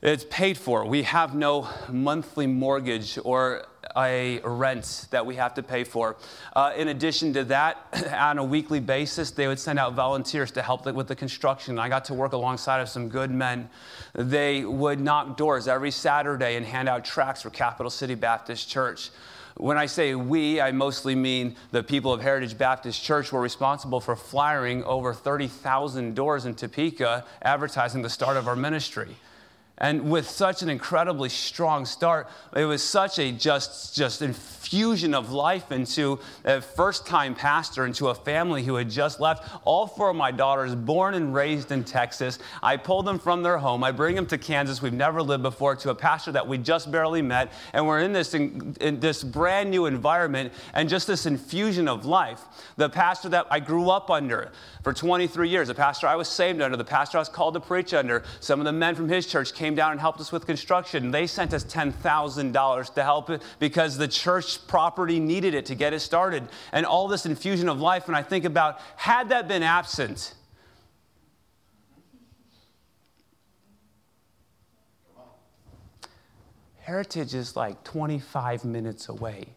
It's 0.00 0.24
paid 0.30 0.56
for. 0.56 0.84
We 0.84 1.02
have 1.02 1.34
no 1.34 1.68
monthly 1.88 2.46
mortgage 2.46 3.18
or 3.24 3.66
a 3.96 4.38
rent 4.44 5.08
that 5.10 5.26
we 5.26 5.34
have 5.34 5.54
to 5.54 5.62
pay 5.62 5.82
for. 5.82 6.16
Uh, 6.54 6.72
in 6.76 6.88
addition 6.88 7.32
to 7.32 7.44
that, 7.44 8.12
on 8.16 8.38
a 8.38 8.44
weekly 8.44 8.78
basis, 8.78 9.32
they 9.32 9.48
would 9.48 9.58
send 9.58 9.76
out 9.76 9.94
volunteers 9.94 10.52
to 10.52 10.62
help 10.62 10.86
with 10.86 11.08
the 11.08 11.16
construction. 11.16 11.80
I 11.80 11.88
got 11.88 12.04
to 12.06 12.14
work 12.14 12.32
alongside 12.32 12.80
of 12.80 12.88
some 12.88 13.08
good 13.08 13.32
men. 13.32 13.68
They 14.14 14.64
would 14.64 15.00
knock 15.00 15.36
doors 15.36 15.66
every 15.66 15.90
Saturday 15.90 16.54
and 16.54 16.64
hand 16.64 16.88
out 16.88 17.04
tracts 17.04 17.42
for 17.42 17.50
Capital 17.50 17.90
City 17.90 18.14
Baptist 18.14 18.68
Church. 18.68 19.10
When 19.58 19.76
I 19.76 19.86
say 19.86 20.14
we, 20.14 20.60
I 20.60 20.70
mostly 20.70 21.16
mean 21.16 21.56
the 21.72 21.82
people 21.82 22.12
of 22.12 22.22
Heritage 22.22 22.56
Baptist 22.56 23.02
Church 23.02 23.32
were 23.32 23.40
responsible 23.40 24.00
for 24.00 24.14
flyering 24.14 24.84
over 24.84 25.12
30,000 25.12 26.14
doors 26.14 26.46
in 26.46 26.54
Topeka 26.54 27.24
advertising 27.42 28.02
the 28.02 28.08
start 28.08 28.36
of 28.36 28.46
our 28.46 28.54
ministry. 28.54 29.16
And 29.78 30.10
with 30.10 30.28
such 30.28 30.62
an 30.62 30.68
incredibly 30.68 31.28
strong 31.28 31.86
start, 31.86 32.28
it 32.54 32.64
was 32.64 32.82
such 32.82 33.18
a 33.18 33.30
just, 33.30 33.94
just 33.94 34.22
infusion 34.22 35.14
of 35.14 35.30
life 35.30 35.70
into 35.70 36.18
a 36.44 36.60
first 36.60 37.06
time 37.06 37.34
pastor, 37.34 37.86
into 37.86 38.08
a 38.08 38.14
family 38.14 38.64
who 38.64 38.74
had 38.74 38.90
just 38.90 39.20
left. 39.20 39.48
All 39.64 39.86
four 39.86 40.10
of 40.10 40.16
my 40.16 40.32
daughters, 40.32 40.74
born 40.74 41.14
and 41.14 41.32
raised 41.32 41.70
in 41.70 41.84
Texas. 41.84 42.40
I 42.62 42.76
pulled 42.76 43.06
them 43.06 43.20
from 43.20 43.42
their 43.42 43.58
home. 43.58 43.84
I 43.84 43.92
bring 43.92 44.16
them 44.16 44.26
to 44.26 44.38
Kansas. 44.38 44.82
We've 44.82 44.92
never 44.92 45.22
lived 45.22 45.44
before, 45.44 45.76
to 45.76 45.90
a 45.90 45.94
pastor 45.94 46.32
that 46.32 46.46
we 46.46 46.58
just 46.58 46.90
barely 46.90 47.22
met. 47.22 47.52
And 47.72 47.86
we're 47.86 48.00
in 48.00 48.12
this, 48.12 48.34
in, 48.34 48.76
in 48.80 48.98
this 48.98 49.22
brand 49.22 49.70
new 49.70 49.86
environment 49.86 50.52
and 50.74 50.88
just 50.88 51.06
this 51.06 51.24
infusion 51.24 51.86
of 51.86 52.04
life. 52.04 52.40
The 52.76 52.88
pastor 52.88 53.28
that 53.28 53.46
I 53.50 53.60
grew 53.60 53.90
up 53.90 54.10
under 54.10 54.50
for 54.82 54.92
23 54.92 55.48
years, 55.48 55.68
the 55.68 55.74
pastor 55.74 56.08
I 56.08 56.16
was 56.16 56.28
saved 56.28 56.60
under, 56.60 56.76
the 56.76 56.84
pastor 56.84 57.18
I 57.18 57.20
was 57.20 57.28
called 57.28 57.54
to 57.54 57.60
preach 57.60 57.94
under, 57.94 58.24
some 58.40 58.60
of 58.60 58.64
the 58.64 58.72
men 58.72 58.94
from 58.94 59.08
his 59.08 59.26
church 59.26 59.54
came 59.54 59.67
came 59.68 59.74
down 59.74 59.92
and 59.92 60.00
helped 60.00 60.18
us 60.18 60.32
with 60.32 60.46
construction. 60.46 61.10
They 61.10 61.26
sent 61.26 61.52
us 61.52 61.62
$10,000 61.62 62.94
to 62.94 63.02
help 63.02 63.28
it 63.28 63.42
because 63.58 63.98
the 63.98 64.08
church 64.08 64.66
property 64.66 65.20
needed 65.20 65.52
it 65.52 65.66
to 65.66 65.74
get 65.74 65.92
it 65.92 66.00
started. 66.00 66.48
And 66.72 66.86
all 66.86 67.06
this 67.06 67.26
infusion 67.26 67.68
of 67.68 67.78
life, 67.78 68.06
and 68.06 68.16
I 68.16 68.22
think 68.22 68.46
about 68.46 68.80
had 68.96 69.28
that 69.28 69.46
been 69.46 69.62
absent, 69.62 70.32
Heritage 76.78 77.34
is 77.34 77.54
like 77.54 77.84
25 77.84 78.64
minutes 78.64 79.10
away. 79.10 79.48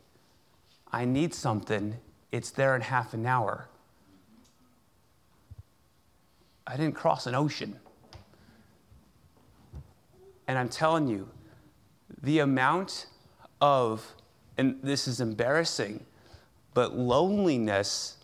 I 0.92 1.06
need 1.06 1.34
something, 1.34 1.96
it's 2.34 2.52
there 2.52 2.76
in 2.76 2.82
half 2.82 3.14
an 3.14 3.26
hour. 3.26 3.70
I 6.68 6.76
didn't 6.76 6.96
cross 6.96 7.28
an 7.28 7.36
ocean. 7.36 7.80
And 10.48 10.58
I'm 10.58 10.70
telling 10.70 11.08
you, 11.08 11.30
the 12.22 12.40
amount 12.40 13.08
of, 13.62 14.06
and 14.58 14.80
this 14.84 15.08
is 15.08 15.22
embarrassing, 15.22 16.06
but 16.74 16.98
loneliness, 16.98 18.18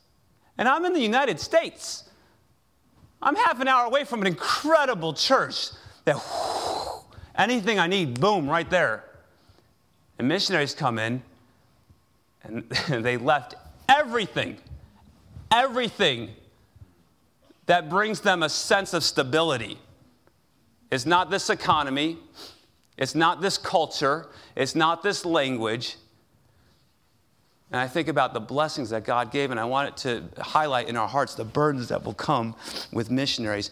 and 0.57 0.67
I'm 0.67 0.85
in 0.85 0.93
the 0.93 1.01
United 1.01 1.39
States. 1.39 2.09
I'm 3.21 3.35
half 3.35 3.59
an 3.59 3.67
hour 3.67 3.85
away 3.85 4.03
from 4.03 4.21
an 4.21 4.27
incredible 4.27 5.13
church 5.13 5.69
that 6.05 6.17
anything 7.35 7.79
I 7.79 7.87
need, 7.87 8.19
boom, 8.19 8.49
right 8.49 8.69
there. 8.69 9.03
And 10.17 10.27
missionaries 10.27 10.73
come 10.73 10.99
in 10.99 11.21
and 12.43 12.69
they 12.89 13.17
left 13.17 13.55
everything, 13.89 14.57
everything 15.51 16.29
that 17.67 17.89
brings 17.89 18.21
them 18.21 18.43
a 18.43 18.49
sense 18.49 18.93
of 18.93 19.03
stability. 19.03 19.77
It's 20.91 21.05
not 21.05 21.29
this 21.29 21.49
economy, 21.49 22.17
it's 22.97 23.15
not 23.15 23.41
this 23.41 23.57
culture, 23.57 24.27
it's 24.55 24.75
not 24.75 25.03
this 25.03 25.25
language. 25.25 25.97
And 27.71 27.81
I 27.81 27.87
think 27.87 28.07
about 28.07 28.33
the 28.33 28.39
blessings 28.39 28.91
that 28.91 29.03
God 29.03 29.31
gave, 29.31 29.51
and 29.51 29.59
I 29.59 29.65
want 29.65 29.89
it 29.89 29.97
to 29.97 30.41
highlight 30.41 30.87
in 30.87 30.95
our 30.95 31.07
hearts 31.07 31.35
the 31.35 31.43
burdens 31.43 31.89
that 31.89 32.03
will 32.05 32.13
come 32.13 32.55
with 32.93 33.11
missionaries. 33.11 33.71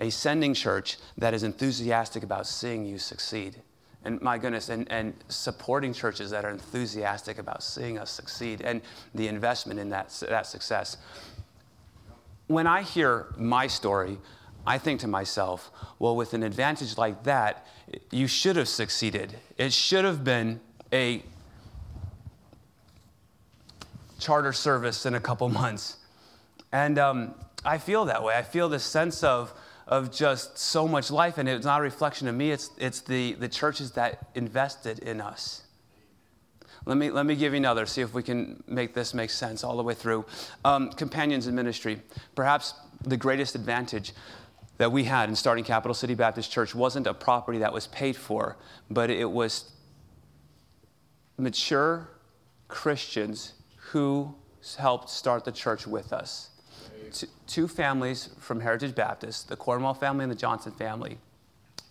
A 0.00 0.10
sending 0.10 0.54
church 0.54 0.98
that 1.18 1.34
is 1.34 1.42
enthusiastic 1.42 2.22
about 2.22 2.46
seeing 2.46 2.84
you 2.84 2.98
succeed. 2.98 3.56
And 4.04 4.20
my 4.20 4.38
goodness, 4.38 4.68
and, 4.68 4.90
and 4.90 5.14
supporting 5.28 5.92
churches 5.92 6.30
that 6.30 6.44
are 6.44 6.50
enthusiastic 6.50 7.38
about 7.38 7.62
seeing 7.62 7.98
us 7.98 8.10
succeed 8.10 8.60
and 8.60 8.82
the 9.14 9.28
investment 9.28 9.78
in 9.78 9.88
that, 9.90 10.08
that 10.28 10.46
success. 10.46 10.96
When 12.48 12.66
I 12.66 12.82
hear 12.82 13.26
my 13.36 13.68
story, 13.68 14.18
I 14.66 14.78
think 14.78 15.00
to 15.00 15.08
myself, 15.08 15.70
well, 15.98 16.14
with 16.14 16.34
an 16.34 16.42
advantage 16.42 16.96
like 16.96 17.24
that, 17.24 17.66
you 18.10 18.26
should 18.26 18.56
have 18.56 18.68
succeeded. 18.68 19.36
It 19.58 19.72
should 19.72 20.04
have 20.04 20.22
been 20.22 20.60
a 20.92 21.22
charter 24.18 24.52
service 24.52 25.04
in 25.04 25.14
a 25.14 25.20
couple 25.20 25.48
months. 25.62 25.96
And 26.72 26.98
um, 26.98 27.34
I 27.64 27.78
feel 27.78 28.04
that 28.06 28.22
way. 28.22 28.34
I 28.34 28.42
feel 28.42 28.68
this 28.68 28.84
sense 28.84 29.24
of, 29.24 29.52
of 29.86 30.12
just 30.12 30.56
so 30.56 30.86
much 30.86 31.10
life, 31.10 31.38
and 31.38 31.48
it's 31.48 31.66
not 31.66 31.80
a 31.80 31.82
reflection 31.82 32.28
of 32.28 32.34
me, 32.34 32.52
it's, 32.52 32.70
it's 32.78 33.00
the, 33.00 33.34
the 33.34 33.48
churches 33.48 33.90
that 33.92 34.26
invested 34.34 35.00
in 35.00 35.20
us. 35.20 35.62
Let 36.84 36.96
me, 36.96 37.10
let 37.10 37.26
me 37.26 37.36
give 37.36 37.52
you 37.52 37.58
another, 37.58 37.86
see 37.86 38.00
if 38.00 38.12
we 38.12 38.22
can 38.22 38.62
make 38.66 38.92
this 38.92 39.14
make 39.14 39.30
sense 39.30 39.62
all 39.62 39.76
the 39.76 39.82
way 39.84 39.94
through. 39.94 40.24
Um, 40.64 40.90
companions 40.90 41.46
in 41.46 41.54
ministry. 41.54 42.02
Perhaps 42.34 42.74
the 43.04 43.16
greatest 43.16 43.54
advantage 43.54 44.12
that 44.78 44.90
we 44.90 45.04
had 45.04 45.28
in 45.28 45.36
starting 45.36 45.64
Capital 45.64 45.94
City 45.94 46.14
Baptist 46.14 46.50
Church 46.50 46.74
wasn't 46.74 47.06
a 47.06 47.14
property 47.14 47.58
that 47.58 47.72
was 47.72 47.86
paid 47.88 48.16
for, 48.16 48.56
but 48.90 49.10
it 49.10 49.30
was 49.30 49.72
mature 51.38 52.08
Christians 52.68 53.54
who 53.76 54.34
helped 54.78 55.10
start 55.10 55.44
the 55.44 55.52
church 55.52 55.86
with 55.86 56.12
us. 56.12 56.50
Two 57.46 57.68
families 57.68 58.30
from 58.38 58.60
Heritage 58.60 58.94
Baptist, 58.94 59.48
the 59.48 59.56
Cornwall 59.56 59.92
family 59.92 60.22
and 60.22 60.32
the 60.32 60.36
Johnson 60.36 60.72
family, 60.72 61.18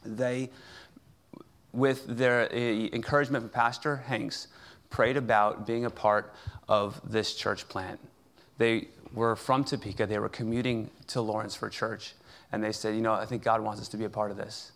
they, 0.03 0.49
with 1.73 2.05
their 2.07 2.51
uh, 2.51 2.55
encouragement 2.55 3.43
from 3.43 3.49
Pastor 3.49 3.97
Hanks, 3.97 4.47
prayed 4.89 5.17
about 5.17 5.67
being 5.67 5.85
a 5.85 5.89
part 5.89 6.33
of 6.67 6.99
this 7.03 7.35
church 7.35 7.69
plant. 7.69 7.99
They 8.57 8.87
were 9.13 9.35
from 9.35 9.63
Topeka, 9.63 10.07
they 10.07 10.17
were 10.17 10.29
commuting 10.29 10.89
to 11.07 11.21
Lawrence 11.21 11.53
for 11.55 11.69
church, 11.69 12.15
and 12.51 12.63
they 12.63 12.71
said, 12.71 12.95
You 12.95 13.01
know, 13.01 13.13
I 13.13 13.25
think 13.25 13.43
God 13.43 13.61
wants 13.61 13.81
us 13.81 13.87
to 13.89 13.97
be 13.97 14.05
a 14.05 14.09
part 14.09 14.31
of 14.31 14.37
this. 14.37 14.71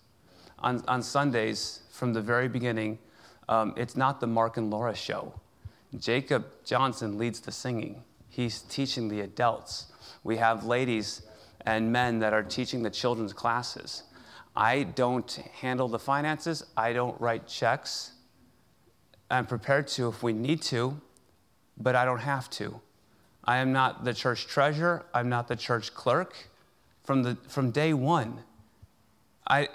On, 0.59 0.83
on 0.87 1.01
Sundays, 1.01 1.81
from 1.91 2.13
the 2.13 2.21
very 2.21 2.47
beginning, 2.47 2.97
um, 3.49 3.73
it's 3.77 3.95
not 3.95 4.19
the 4.19 4.27
Mark 4.27 4.57
and 4.57 4.69
Laura 4.69 4.95
show. 4.95 5.33
Jacob 5.97 6.45
Johnson 6.63 7.17
leads 7.17 7.39
the 7.39 7.51
singing. 7.51 8.03
He's 8.29 8.61
teaching 8.61 9.07
the 9.07 9.21
adults. 9.21 9.91
We 10.23 10.37
have 10.37 10.65
ladies 10.65 11.21
and 11.65 11.91
men 11.91 12.19
that 12.19 12.33
are 12.33 12.43
teaching 12.43 12.83
the 12.83 12.89
children's 12.89 13.33
classes. 13.33 14.03
I 14.55 14.83
don't 14.83 15.31
handle 15.59 15.87
the 15.87 15.99
finances, 15.99 16.65
I 16.77 16.93
don't 16.93 17.19
write 17.19 17.47
checks. 17.47 18.11
I'm 19.29 19.45
prepared 19.45 19.87
to 19.89 20.07
if 20.07 20.21
we 20.21 20.33
need 20.33 20.61
to, 20.63 20.99
but 21.77 21.95
I 21.95 22.05
don't 22.05 22.19
have 22.19 22.49
to. 22.51 22.79
I 23.43 23.57
am 23.57 23.73
not 23.73 24.03
the 24.05 24.13
church 24.13 24.47
treasurer, 24.47 25.05
I'm 25.13 25.29
not 25.29 25.47
the 25.47 25.55
church 25.55 25.93
clerk. 25.93 26.35
From, 27.05 27.23
the, 27.23 27.37
from 27.47 27.71
day 27.71 27.93
one, 27.93 28.39
I, 29.47 29.69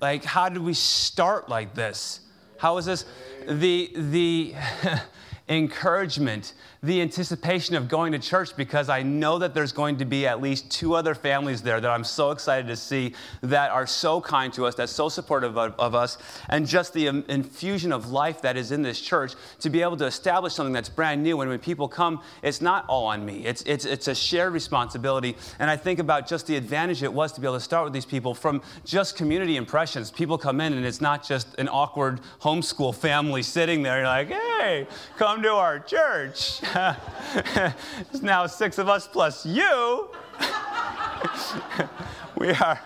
like, 0.00 0.24
how 0.24 0.48
did 0.48 0.62
we 0.62 0.74
start 0.74 1.48
like 1.48 1.74
this? 1.74 2.20
How 2.58 2.78
is 2.78 2.86
this? 2.86 3.04
the, 3.46 3.90
the 3.94 4.54
encouragement, 5.48 6.54
the 6.82 7.02
anticipation 7.02 7.74
of 7.74 7.86
going 7.86 8.12
to 8.12 8.18
church 8.18 8.56
because 8.56 8.88
I 8.88 9.02
know 9.02 9.38
that 9.38 9.52
there's 9.52 9.72
going 9.72 9.98
to 9.98 10.06
be 10.06 10.26
at 10.26 10.40
least 10.40 10.70
two 10.70 10.94
other 10.94 11.14
families 11.14 11.60
there 11.60 11.82
that 11.82 11.90
I'm 11.90 12.04
so 12.04 12.30
excited 12.30 12.66
to 12.68 12.76
see 12.76 13.14
that 13.42 13.70
are 13.70 13.86
so 13.86 14.22
kind 14.22 14.52
to 14.54 14.64
us, 14.64 14.74
that's 14.74 14.92
so 14.92 15.10
supportive 15.10 15.58
of, 15.58 15.74
of 15.78 15.94
us, 15.94 16.16
and 16.48 16.66
just 16.66 16.94
the 16.94 17.08
um, 17.08 17.24
infusion 17.28 17.92
of 17.92 18.10
life 18.10 18.40
that 18.40 18.56
is 18.56 18.72
in 18.72 18.80
this 18.80 18.98
church 18.98 19.34
to 19.60 19.68
be 19.68 19.82
able 19.82 19.98
to 19.98 20.06
establish 20.06 20.54
something 20.54 20.72
that's 20.72 20.88
brand 20.88 21.22
new. 21.22 21.38
And 21.42 21.50
when 21.50 21.58
people 21.58 21.88
come, 21.88 22.22
it's 22.42 22.62
not 22.62 22.86
all 22.88 23.04
on 23.04 23.24
me, 23.24 23.44
it's, 23.44 23.60
it's, 23.62 23.84
it's 23.84 24.08
a 24.08 24.14
shared 24.14 24.54
responsibility. 24.54 25.36
And 25.58 25.70
I 25.70 25.76
think 25.76 25.98
about 25.98 26.26
just 26.26 26.46
the 26.46 26.56
advantage 26.56 27.02
it 27.02 27.12
was 27.12 27.32
to 27.32 27.40
be 27.42 27.46
able 27.46 27.56
to 27.56 27.60
start 27.60 27.84
with 27.84 27.92
these 27.92 28.06
people 28.06 28.34
from 28.34 28.62
just 28.86 29.14
community 29.16 29.56
impressions. 29.56 30.10
People 30.10 30.38
come 30.38 30.62
in 30.62 30.72
and 30.72 30.86
it's 30.86 31.02
not 31.02 31.22
just 31.22 31.54
an 31.58 31.68
awkward 31.68 32.20
homeschool 32.40 32.94
family 32.94 33.42
sitting 33.42 33.82
there. 33.82 33.98
You're 33.98 34.06
like, 34.06 34.28
hey, 34.28 34.86
come 35.18 35.33
to 35.42 35.52
our 35.52 35.78
church. 35.78 36.60
There's 36.74 38.22
now 38.22 38.46
six 38.46 38.78
of 38.78 38.88
us 38.88 39.06
plus 39.06 39.44
you. 39.44 40.08
we 42.36 42.50
are. 42.50 42.80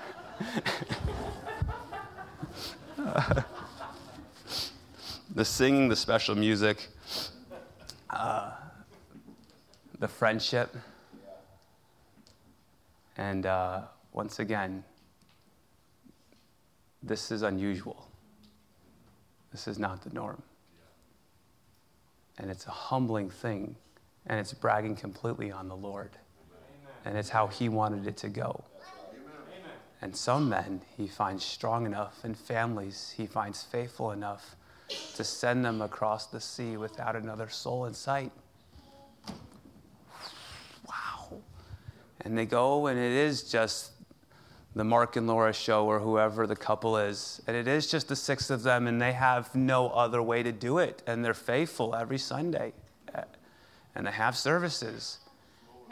the 5.35 5.45
singing, 5.45 5.89
the 5.89 5.97
special 5.97 6.35
music, 6.35 6.89
uh, 8.11 8.53
the 9.99 10.09
friendship, 10.09 10.77
and 13.17 13.47
uh, 13.47 13.83
once 14.13 14.39
again, 14.39 14.85
this 17.03 17.31
is 17.31 17.43
unusual. 17.43 18.09
This 19.53 19.67
is 19.67 19.79
not 19.79 20.03
the 20.03 20.11
norm. 20.11 20.43
And 22.39 22.51
it's 22.51 22.67
a 22.67 22.71
humbling 22.71 23.31
thing, 23.31 23.77
and 24.27 24.39
it's 24.39 24.55
bragging 24.55 24.97
completely 24.97 25.51
on 25.51 25.69
the 25.69 25.77
Lord. 25.77 26.11
And 27.05 27.19
it's 27.19 27.29
how 27.29 27.49
He 27.49 27.69
wanted 27.69 28.07
it 28.07 28.17
to 28.19 28.29
go. 28.29 28.65
And 30.01 30.15
some 30.15 30.49
men 30.49 30.83
He 30.97 31.09
finds 31.09 31.45
strong 31.45 31.85
enough, 31.85 32.23
and 32.23 32.39
families 32.39 33.13
He 33.17 33.27
finds 33.27 33.63
faithful 33.65 34.13
enough 34.13 34.55
to 35.17 35.25
send 35.25 35.65
them 35.65 35.83
across 35.83 36.27
the 36.27 36.41
sea 36.41 36.77
without 36.77 37.17
another 37.17 37.49
soul 37.49 37.87
in 37.87 37.95
sight. 37.95 38.33
Wow. 40.89 41.41
And 42.21 42.39
they 42.39 42.47
go, 42.47 42.87
and 42.87 42.99
it 42.99 43.13
is 43.13 43.51
just 43.51 43.93
the 44.79 44.85
Mark 44.85 45.17
and 45.17 45.27
Laura 45.27 45.53
show 45.53 45.87
or 45.87 45.99
whoever 45.99 46.47
the 46.47 46.55
couple 46.55 46.97
is. 46.97 47.43
And 47.49 47.57
it 47.57 47.67
is 47.67 47.91
just 47.91 48.07
the 48.07 48.15
six 48.15 48.49
of 48.49 48.63
them, 48.63 48.87
and 48.87 49.03
they 49.03 49.13
have 49.13 49.53
no 49.53 49.89
other 49.89 50.23
way 50.23 50.45
to 50.45 50.53
do 50.53 50.79
it. 50.79 51.03
And 51.05 51.25
they're 51.25 51.35
faithful 51.35 51.97
every 51.97 52.17
Sunday. 52.19 52.73
And 53.97 54.07
they 54.07 54.13
have 54.13 54.37
services. 54.37 55.19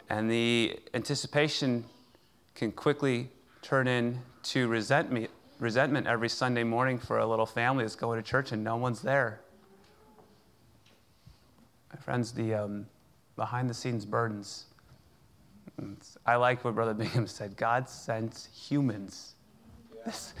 And 0.09 0.31
the 0.31 0.79
anticipation 0.93 1.83
can 2.55 2.71
quickly 2.71 3.29
turn 3.61 3.89
into 3.89 4.69
resentment, 4.69 5.31
resentment 5.59 6.07
every 6.07 6.29
Sunday 6.29 6.63
morning 6.63 6.97
for 6.97 7.19
a 7.19 7.27
little 7.27 7.45
family 7.45 7.83
that's 7.83 7.95
going 7.95 8.23
to 8.23 8.27
church 8.27 8.53
and 8.53 8.63
no 8.63 8.77
one's 8.77 9.01
there. 9.01 9.41
My 11.93 11.99
friends, 11.99 12.31
the 12.31 12.53
um, 12.53 12.85
behind 13.35 13.69
the 13.69 13.73
scenes 13.73 14.05
burdens 14.05 14.67
I 16.25 16.35
like 16.35 16.63
what 16.63 16.75
Brother 16.75 16.93
Bingham 16.93 17.27
said 17.27 17.55
God 17.55 17.89
sends 17.89 18.47
humans. 18.53 19.35
That's, 20.05 20.33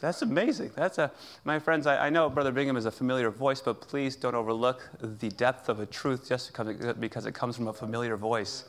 that's 0.00 0.22
amazing. 0.22 0.70
That's 0.74 0.98
a, 0.98 1.10
my 1.44 1.58
friends, 1.58 1.86
I, 1.86 2.06
I, 2.06 2.10
know 2.10 2.28
Brother 2.30 2.52
Bingham 2.52 2.76
is 2.76 2.84
a 2.84 2.90
familiar 2.90 3.30
voice, 3.30 3.60
but 3.60 3.80
please 3.80 4.16
don't 4.16 4.34
overlook 4.34 4.88
the 5.00 5.28
depth 5.30 5.68
of 5.68 5.80
a 5.80 5.86
truth 5.86 6.28
just 6.28 6.52
because 7.00 7.26
it 7.26 7.34
comes 7.34 7.56
from 7.56 7.68
a 7.68 7.72
familiar 7.72 8.16
voice. 8.16 8.64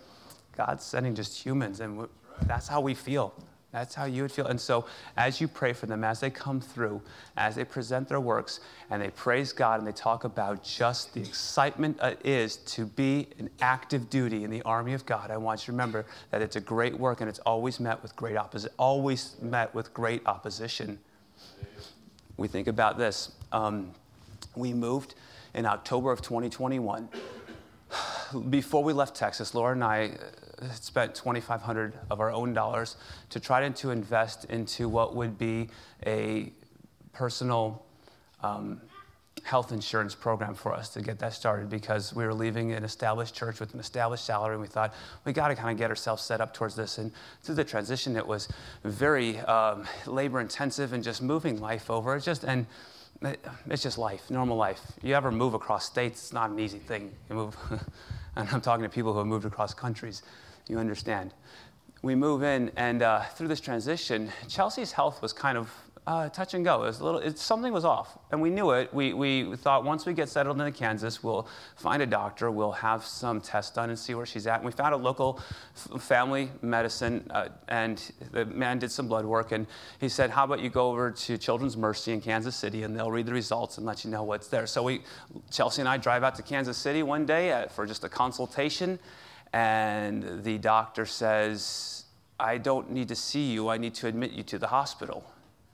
God's 0.55 0.83
sending 0.83 1.15
just 1.15 1.37
humans, 1.37 1.79
and 1.79 2.07
that's 2.43 2.67
how 2.67 2.81
we 2.81 2.93
feel. 2.93 3.33
That's 3.71 3.93
how 3.93 4.05
you 4.05 4.23
would 4.23 4.31
feel. 4.31 4.47
And 4.47 4.59
so, 4.59 4.85
as 5.15 5.39
you 5.39 5.47
pray 5.47 5.73
for 5.73 5.85
them, 5.85 6.03
as 6.03 6.19
they 6.19 6.31
come 6.31 6.59
through, 6.59 7.01
as 7.37 7.55
they 7.55 7.63
present 7.63 8.09
their 8.09 8.19
works, 8.19 8.61
and 8.89 8.99
they 8.99 9.11
praise 9.11 9.53
God 9.53 9.79
and 9.79 9.87
they 9.87 9.91
talk 9.91 10.23
about 10.23 10.63
just 10.63 11.13
the 11.13 11.19
excitement 11.19 11.99
it 12.01 12.19
is 12.23 12.57
to 12.57 12.85
be 12.85 13.27
an 13.37 13.49
active 13.61 14.09
duty 14.09 14.43
in 14.43 14.49
the 14.49 14.63
army 14.63 14.93
of 14.93 15.05
God, 15.05 15.29
I 15.29 15.37
want 15.37 15.61
you 15.61 15.65
to 15.67 15.71
remember 15.73 16.05
that 16.31 16.41
it's 16.41 16.55
a 16.55 16.61
great 16.61 16.97
work 16.97 17.21
and 17.21 17.29
it's 17.29 17.39
always 17.39 17.79
met 17.79 18.01
with 18.01 18.15
great 18.15 18.37
opposition. 18.37 18.73
Always 18.79 19.35
met 19.39 19.73
with 19.75 19.93
great 19.93 20.25
opposition. 20.25 20.97
we 22.37 22.47
think 22.47 22.67
about 22.67 22.97
this. 22.97 23.31
Um, 23.51 23.91
we 24.55 24.73
moved 24.73 25.13
in 25.53 25.67
October 25.67 26.11
of 26.11 26.23
2021. 26.23 27.07
Before 28.49 28.83
we 28.83 28.93
left 28.93 29.15
Texas, 29.15 29.53
Laura 29.53 29.73
and 29.73 29.83
I 29.83 30.05
uh, 30.07 30.48
spent 30.73 31.15
2,500 31.15 31.93
of 32.09 32.19
our 32.19 32.31
own 32.31 32.53
dollars 32.53 32.97
to 33.29 33.39
try 33.39 33.67
to 33.67 33.89
invest 33.91 34.45
into 34.45 34.89
what 34.89 35.15
would 35.15 35.37
be 35.37 35.69
a 36.05 36.51
personal 37.13 37.85
um, 38.41 38.81
health 39.43 39.71
insurance 39.71 40.13
program 40.13 40.53
for 40.53 40.73
us 40.73 40.89
to 40.89 41.01
get 41.01 41.19
that 41.19 41.33
started 41.33 41.69
because 41.69 42.13
we 42.13 42.25
were 42.25 42.33
leaving 42.33 42.73
an 42.73 42.83
established 42.83 43.33
church 43.33 43.59
with 43.59 43.73
an 43.73 43.79
established 43.79 44.25
salary 44.25 44.53
and 44.53 44.61
we 44.61 44.67
thought 44.67 44.93
we 45.25 45.31
got 45.31 45.47
to 45.47 45.55
kind 45.55 45.71
of 45.71 45.77
get 45.77 45.89
ourselves 45.89 46.21
set 46.21 46.41
up 46.41 46.53
towards 46.53 46.75
this. 46.75 46.97
And 46.97 47.11
through 47.41 47.55
the 47.55 47.63
transition 47.63 48.17
it 48.17 48.25
was 48.25 48.49
very 48.83 49.39
um, 49.39 49.85
labor 50.05 50.41
intensive 50.41 50.93
and 50.93 51.03
just 51.03 51.21
moving 51.21 51.59
life 51.59 51.89
over. 51.89 52.15
It's 52.15 52.25
just 52.25 52.43
and 52.43 52.65
it's 53.69 53.83
just 53.83 53.97
life 53.97 54.29
normal 54.29 54.57
life. 54.57 54.81
You 55.01 55.13
ever 55.15 55.31
move 55.31 55.53
across 55.53 55.85
states 55.85 56.21
it's 56.21 56.33
not 56.33 56.49
an 56.49 56.59
easy 56.59 56.79
thing. 56.79 57.11
You 57.29 57.35
move 57.35 57.57
and 58.35 58.49
i'm 58.49 58.61
talking 58.61 58.83
to 58.83 58.89
people 58.89 59.11
who 59.13 59.19
have 59.19 59.27
moved 59.27 59.45
across 59.45 59.73
countries 59.73 60.21
you 60.69 60.77
understand 60.77 61.33
we 62.01 62.15
move 62.15 62.43
in 62.43 62.71
and 62.77 63.01
uh, 63.01 63.21
through 63.35 63.47
this 63.47 63.59
transition 63.59 64.29
chelsea's 64.47 64.91
health 64.91 65.21
was 65.21 65.33
kind 65.33 65.57
of 65.57 65.69
uh, 66.09 66.27
touch 66.29 66.55
and 66.55 66.65
go. 66.65 66.81
It 66.83 66.87
was 66.87 66.99
a 67.01 67.05
little, 67.05 67.19
it, 67.19 67.37
something 67.37 67.71
was 67.71 67.85
off, 67.85 68.17
and 68.31 68.41
we 68.41 68.49
knew 68.49 68.71
it. 68.71 68.91
We, 68.91 69.13
we 69.13 69.55
thought 69.55 69.83
once 69.83 70.07
we 70.07 70.13
get 70.13 70.27
settled 70.27 70.59
into 70.59 70.71
Kansas, 70.71 71.23
we'll 71.23 71.47
find 71.75 72.01
a 72.01 72.05
doctor, 72.07 72.49
we'll 72.49 72.71
have 72.71 73.05
some 73.05 73.39
tests 73.39 73.75
done 73.75 73.89
and 73.89 73.99
see 73.99 74.15
where 74.15 74.25
she's 74.25 74.47
at. 74.47 74.55
And 74.55 74.65
we 74.65 74.71
found 74.71 74.95
a 74.95 74.97
local 74.97 75.39
f- 75.75 76.01
family 76.01 76.49
medicine, 76.63 77.27
uh, 77.29 77.49
and 77.67 78.11
the 78.31 78.45
man 78.45 78.79
did 78.79 78.91
some 78.91 79.07
blood 79.07 79.23
work, 79.23 79.51
and 79.51 79.67
he 79.99 80.09
said, 80.09 80.31
"How 80.31 80.45
about 80.45 80.61
you 80.61 80.71
go 80.71 80.89
over 80.89 81.11
to 81.11 81.37
Children's 81.37 81.77
Mercy 81.77 82.11
in 82.11 82.21
Kansas 82.21 82.55
City, 82.55 82.81
and 82.81 82.95
they'll 82.97 83.11
read 83.11 83.27
the 83.27 83.33
results 83.33 83.77
and 83.77 83.85
let 83.85 84.03
you 84.03 84.09
know 84.09 84.23
what's 84.23 84.47
there." 84.47 84.65
So 84.65 84.81
we, 84.81 85.03
Chelsea 85.51 85.83
and 85.83 85.87
I, 85.87 85.97
drive 85.97 86.23
out 86.23 86.33
to 86.35 86.41
Kansas 86.41 86.77
City 86.77 87.03
one 87.03 87.27
day 87.27 87.51
at, 87.51 87.71
for 87.71 87.85
just 87.85 88.03
a 88.03 88.09
consultation, 88.09 88.97
and 89.53 90.43
the 90.43 90.57
doctor 90.57 91.05
says. 91.05 92.05
I 92.41 92.57
don't 92.57 92.89
need 92.89 93.09
to 93.09 93.15
see 93.15 93.51
you. 93.51 93.67
I 93.67 93.77
need 93.77 93.93
to 93.95 94.07
admit 94.07 94.31
you 94.31 94.43
to 94.43 94.57
the 94.57 94.67
hospital. 94.67 95.29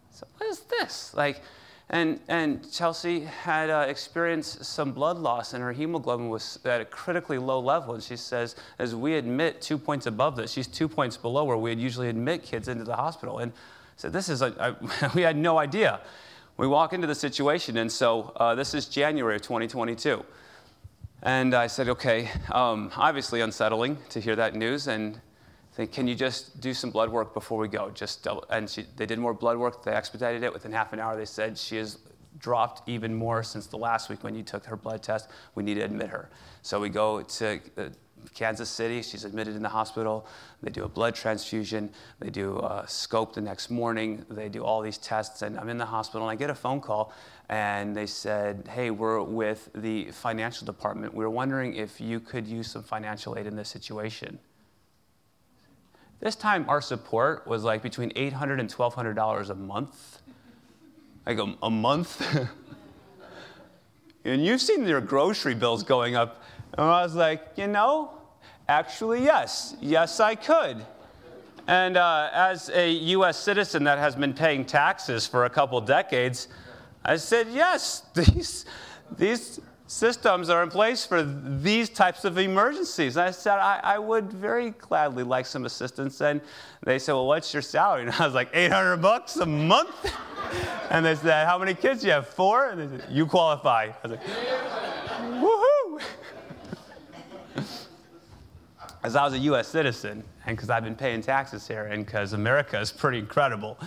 So 0.09 0.25
what 0.37 0.49
is 0.49 0.61
this? 0.61 1.13
Like, 1.13 1.41
and, 1.89 2.19
and 2.27 2.71
Chelsea 2.71 3.21
had 3.21 3.69
uh, 3.69 3.85
experienced 3.87 4.65
some 4.65 4.91
blood 4.91 5.19
loss, 5.19 5.53
and 5.53 5.61
her 5.61 5.71
hemoglobin 5.71 6.29
was 6.29 6.57
at 6.65 6.81
a 6.81 6.85
critically 6.85 7.37
low 7.37 7.59
level. 7.59 7.93
And 7.93 8.01
she 8.01 8.15
says, 8.15 8.55
as 8.79 8.95
we 8.95 9.15
admit 9.15 9.61
two 9.61 9.77
points 9.77 10.07
above 10.07 10.35
this, 10.35 10.51
she's 10.51 10.67
two 10.67 10.87
points 10.87 11.15
below 11.15 11.43
where 11.43 11.57
we'd 11.57 11.79
usually 11.79 12.09
admit 12.09 12.41
kids 12.43 12.67
into 12.67 12.83
the 12.83 12.95
hospital. 12.95 13.37
And 13.39 13.53
said, 13.97 14.13
this 14.13 14.29
is, 14.29 14.41
a, 14.41 14.55
I, 14.59 15.07
we 15.15 15.21
had 15.21 15.37
no 15.37 15.59
idea. 15.59 15.99
We 16.57 16.65
walk 16.67 16.93
into 16.93 17.05
the 17.05 17.15
situation, 17.15 17.77
and 17.77 17.91
so 17.91 18.33
uh, 18.37 18.55
this 18.55 18.73
is 18.73 18.87
January 18.87 19.35
of 19.35 19.41
2022. 19.43 20.25
And 21.23 21.53
I 21.55 21.67
said, 21.67 21.89
okay, 21.89 22.29
um, 22.51 22.91
obviously 22.95 23.41
unsettling 23.41 23.97
to 24.09 24.19
hear 24.19 24.35
that 24.35 24.55
news. 24.55 24.87
And 24.87 25.19
think, 25.75 25.91
can 25.91 26.07
you 26.07 26.15
just 26.15 26.61
do 26.61 26.73
some 26.73 26.89
blood 26.89 27.09
work 27.09 27.33
before 27.33 27.57
we 27.59 27.67
go? 27.67 27.91
Just 27.91 28.23
double. 28.23 28.45
And 28.49 28.69
she, 28.69 28.85
they 28.95 29.05
did 29.05 29.19
more 29.19 29.33
blood 29.33 29.57
work. 29.57 29.83
They 29.83 29.91
expedited 29.91 30.43
it 30.43 30.53
within 30.53 30.71
half 30.71 30.93
an 30.93 30.99
hour. 30.99 31.17
They 31.17 31.25
said 31.25 31.57
she 31.57 31.75
has 31.77 31.99
dropped 32.37 32.87
even 32.87 33.13
more 33.13 33.43
since 33.43 33.67
the 33.67 33.77
last 33.77 34.09
week 34.09 34.23
when 34.23 34.35
you 34.35 34.43
took 34.43 34.65
her 34.65 34.75
blood 34.75 35.03
test. 35.03 35.29
We 35.53 35.63
need 35.63 35.75
to 35.75 35.81
admit 35.81 36.09
her. 36.09 36.29
So 36.61 36.79
we 36.79 36.89
go 36.89 37.21
to 37.21 37.59
uh, 37.77 37.89
Kansas 38.33 38.69
City. 38.69 39.01
She's 39.01 39.25
admitted 39.25 39.55
in 39.55 39.61
the 39.61 39.69
hospital. 39.69 40.25
They 40.63 40.71
do 40.71 40.83
a 40.83 40.89
blood 40.89 41.15
transfusion. 41.15 41.89
They 42.19 42.29
do 42.29 42.59
a 42.59 42.85
scope 42.87 43.33
the 43.33 43.41
next 43.41 43.69
morning. 43.69 44.25
They 44.29 44.49
do 44.49 44.63
all 44.63 44.81
these 44.81 44.97
tests. 44.97 45.41
And 45.41 45.59
I'm 45.59 45.69
in 45.69 45.77
the 45.77 45.85
hospital 45.85 46.27
and 46.27 46.31
I 46.31 46.39
get 46.39 46.49
a 46.49 46.55
phone 46.55 46.81
call 46.81 47.13
and 47.49 47.95
they 47.95 48.07
said, 48.07 48.67
Hey, 48.73 48.89
we're 48.91 49.21
with 49.21 49.69
the 49.75 50.05
financial 50.11 50.65
department. 50.65 51.13
We 51.13 51.25
we're 51.25 51.29
wondering 51.29 51.75
if 51.75 52.01
you 52.01 52.19
could 52.19 52.47
use 52.47 52.71
some 52.71 52.83
financial 52.83 53.37
aid 53.37 53.45
in 53.45 53.55
this 53.55 53.69
situation. 53.69 54.39
This 56.19 56.35
time, 56.35 56.65
our 56.69 56.81
support 56.81 57.45
was 57.45 57.63
like 57.63 57.83
between 57.83 58.09
$800 58.11 58.59
and 58.59 58.69
$1,200 58.69 59.49
a 59.49 59.55
month. 59.55 60.21
Like 61.25 61.37
a, 61.37 61.55
a 61.61 61.69
month. 61.69 62.21
and 64.25 64.43
you've 64.43 64.61
seen 64.61 64.87
your 64.87 65.01
grocery 65.01 65.53
bills 65.53 65.83
going 65.83 66.15
up. 66.15 66.41
And 66.77 66.85
I 66.85 67.03
was 67.03 67.15
like, 67.15 67.41
you 67.55 67.67
know, 67.67 68.11
actually, 68.67 69.23
yes. 69.23 69.75
Yes, 69.81 70.19
I 70.19 70.35
could. 70.35 70.85
And 71.67 71.97
uh, 71.97 72.29
as 72.31 72.69
a 72.69 72.91
U.S. 72.91 73.37
citizen 73.39 73.85
that 73.85 73.97
has 73.97 74.15
been 74.15 74.33
paying 74.33 74.65
taxes 74.65 75.25
for 75.25 75.45
a 75.45 75.49
couple 75.49 75.79
decades, 75.81 76.47
I 77.03 77.15
said, 77.15 77.47
yes, 77.51 78.03
these, 78.13 78.65
these 79.17 79.59
systems 79.87 80.49
are 80.49 80.63
in 80.63 80.69
place 80.69 81.05
for 81.05 81.23
these 81.23 81.89
types 81.89 82.25
of 82.25 82.37
emergencies. 82.37 83.17
And 83.17 83.27
I 83.27 83.31
said, 83.31 83.59
I, 83.59 83.79
I, 83.83 83.99
would 83.99 84.31
very 84.31 84.71
gladly 84.71 85.23
like 85.23 85.45
some 85.45 85.65
assistance. 85.65 86.21
And 86.21 86.41
they 86.83 86.97
said, 86.97 87.13
Well, 87.13 87.27
what's 87.27 87.53
your 87.53 87.61
salary? 87.61 88.03
And 88.03 88.11
I 88.19 88.25
was 88.25 88.33
like, 88.33 88.49
800 88.53 88.97
bucks 88.97 89.35
a 89.37 89.45
month? 89.45 90.11
and 90.89 91.05
they 91.05 91.15
said, 91.15 91.45
How 91.45 91.57
many 91.57 91.73
kids 91.73 92.01
do 92.01 92.07
you 92.07 92.13
have? 92.13 92.27
Four? 92.27 92.69
And 92.69 92.81
they 92.81 92.97
said, 92.97 93.09
You 93.11 93.27
qualify. 93.27 93.91
I 94.03 94.07
was 94.07 94.11
like, 94.11 94.23
Woohoo! 95.41 96.01
As 99.05 99.15
I 99.15 99.23
was 99.23 99.33
a 99.33 99.37
U.S. 99.37 99.67
citizen, 99.67 100.23
and 100.47 100.57
because 100.57 100.71
I've 100.71 100.83
been 100.83 100.95
paying 100.95 101.21
taxes 101.21 101.67
here, 101.67 101.83
and 101.83 102.03
because 102.03 102.33
America 102.33 102.79
is 102.79 102.91
pretty 102.91 103.19
incredible. 103.19 103.77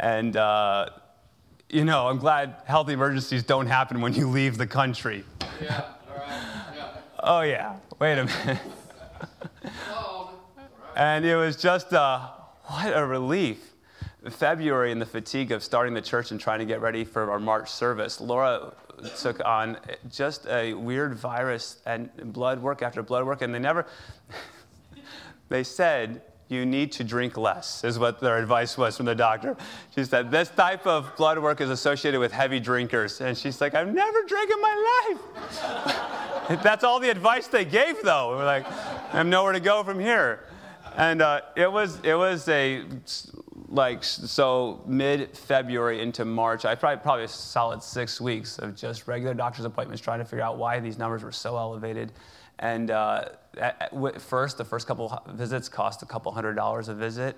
And, 0.00 0.36
uh, 0.36 0.88
you 1.70 1.84
know, 1.84 2.08
I'm 2.08 2.18
glad 2.18 2.56
health 2.64 2.88
emergencies 2.88 3.44
don't 3.44 3.68
happen 3.68 4.00
when 4.00 4.14
you 4.14 4.28
leave 4.28 4.58
the 4.58 4.66
country. 4.66 5.22
Yeah, 5.62 5.84
all 6.10 6.16
right. 6.16 6.74
Yeah. 6.74 6.88
Oh, 7.20 7.40
yeah. 7.42 7.76
Wait 8.00 8.18
a 8.18 8.24
minute. 8.24 8.58
and 10.96 11.24
it 11.24 11.36
was 11.36 11.54
just, 11.54 11.92
uh, 11.92 12.26
what 12.64 12.96
a 12.96 13.06
relief. 13.06 13.74
February, 14.28 14.90
and 14.90 15.00
the 15.00 15.06
fatigue 15.06 15.52
of 15.52 15.62
starting 15.62 15.94
the 15.94 16.02
church 16.02 16.32
and 16.32 16.40
trying 16.40 16.58
to 16.58 16.66
get 16.66 16.80
ready 16.80 17.04
for 17.04 17.30
our 17.30 17.38
March 17.38 17.70
service, 17.70 18.20
Laura 18.20 18.72
took 19.20 19.44
on 19.44 19.78
just 20.10 20.46
a 20.46 20.74
weird 20.74 21.14
virus 21.14 21.78
and 21.86 22.10
blood 22.32 22.60
work 22.60 22.82
after 22.82 23.02
blood 23.02 23.24
work, 23.24 23.42
and 23.42 23.54
they 23.54 23.58
never, 23.58 23.86
they 25.48 25.64
said, 25.64 26.22
you 26.48 26.64
need 26.64 26.92
to 26.92 27.04
drink 27.04 27.36
less, 27.36 27.84
is 27.84 27.98
what 27.98 28.20
their 28.20 28.38
advice 28.38 28.78
was 28.78 28.96
from 28.96 29.06
the 29.06 29.14
doctor. 29.14 29.56
She 29.94 30.04
said, 30.04 30.30
This 30.30 30.48
type 30.48 30.86
of 30.86 31.14
blood 31.16 31.38
work 31.38 31.60
is 31.60 31.68
associated 31.68 32.20
with 32.20 32.32
heavy 32.32 32.58
drinkers. 32.58 33.20
And 33.20 33.36
she's 33.36 33.60
like, 33.60 33.74
I've 33.74 33.92
never 33.92 34.22
drank 34.22 34.50
in 34.50 34.60
my 34.60 35.10
life. 36.48 36.62
That's 36.62 36.84
all 36.84 37.00
the 37.00 37.10
advice 37.10 37.48
they 37.48 37.66
gave, 37.66 38.02
though. 38.02 38.30
We're 38.30 38.46
like, 38.46 38.66
I 38.66 39.18
have 39.18 39.26
nowhere 39.26 39.52
to 39.52 39.60
go 39.60 39.84
from 39.84 40.00
here. 40.00 40.44
And 40.96 41.20
uh, 41.20 41.42
it 41.54 41.70
was 41.70 42.00
it 42.02 42.14
was 42.14 42.48
a 42.48 42.82
like 43.68 44.02
so 44.02 44.82
mid 44.86 45.36
February 45.36 46.00
into 46.00 46.24
March. 46.24 46.64
I 46.64 46.74
probably 46.74 47.02
probably 47.02 47.24
a 47.24 47.28
solid 47.28 47.82
six 47.82 48.20
weeks 48.20 48.58
of 48.58 48.74
just 48.74 49.06
regular 49.06 49.34
doctor's 49.34 49.64
appointments, 49.64 50.02
trying 50.02 50.20
to 50.20 50.24
figure 50.24 50.44
out 50.44 50.58
why 50.58 50.80
these 50.80 50.98
numbers 50.98 51.22
were 51.22 51.32
so 51.32 51.56
elevated. 51.56 52.12
And 52.60 52.90
uh, 52.90 53.28
at, 53.56 53.92
at 53.92 54.20
first, 54.20 54.58
the 54.58 54.64
first 54.64 54.86
couple 54.86 55.22
visits 55.28 55.68
cost 55.68 56.02
a 56.02 56.06
couple 56.06 56.32
hundred 56.32 56.54
dollars 56.54 56.88
a 56.88 56.94
visit, 56.94 57.36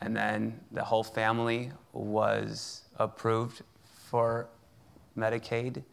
and 0.00 0.16
then 0.16 0.58
the 0.72 0.82
whole 0.82 1.04
family 1.04 1.70
was 1.92 2.82
approved 2.98 3.62
for 4.08 4.48
Medicaid. 5.16 5.76
Yep. 5.76 5.84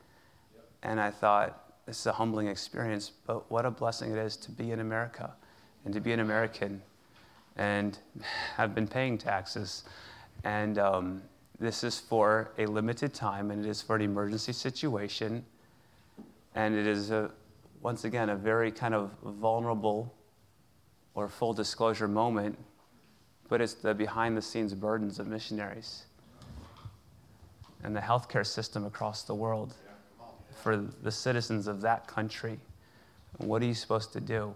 And 0.84 1.00
I 1.00 1.12
thought, 1.12 1.60
this 1.86 2.00
is 2.00 2.06
a 2.06 2.14
humbling 2.14 2.48
experience, 2.48 3.12
but 3.28 3.50
what 3.52 3.66
a 3.66 3.72
blessing 3.72 4.12
it 4.12 4.18
is 4.18 4.38
to 4.38 4.52
be 4.52 4.72
in 4.72 4.80
America 4.80 5.34
and 5.86 5.94
to 5.94 6.00
be 6.00 6.14
an 6.14 6.22
American 6.22 6.82
and 7.58 7.98
have 8.56 8.74
been 8.74 8.88
paying 8.88 9.18
taxes. 9.18 9.84
And 10.44 10.78
um, 10.78 11.22
this 11.60 11.84
is 11.84 12.00
for 12.00 12.52
a 12.58 12.66
limited 12.66 13.14
time, 13.14 13.52
and 13.52 13.66
it 13.66 13.70
is 13.70 13.82
for 13.82 13.96
an 13.96 14.02
emergency 14.02 14.54
situation, 14.54 15.46
and 16.56 16.76
it 16.76 16.88
is 16.88 17.12
a 17.12 17.32
once 17.84 18.06
again, 18.06 18.30
a 18.30 18.36
very 18.36 18.72
kind 18.72 18.94
of 18.94 19.12
vulnerable 19.24 20.12
or 21.16 21.28
full 21.28 21.54
disclosure 21.54 22.08
moment, 22.08 22.58
but 23.50 23.60
it's 23.60 23.74
the 23.74 23.94
behind 23.94 24.38
the 24.38 24.42
scenes 24.42 24.74
burdens 24.74 25.20
of 25.20 25.28
missionaries 25.28 26.06
and 27.84 27.94
the 27.94 28.00
healthcare 28.00 28.46
system 28.46 28.86
across 28.86 29.24
the 29.24 29.36
world 29.36 29.76
for 30.62 30.78
the 30.78 31.12
citizens 31.12 31.68
of 31.68 31.82
that 31.82 32.08
country. 32.08 32.58
What 33.38 33.62
are 33.62 33.66
you 33.66 33.74
supposed 33.74 34.14
to 34.14 34.22
do 34.22 34.56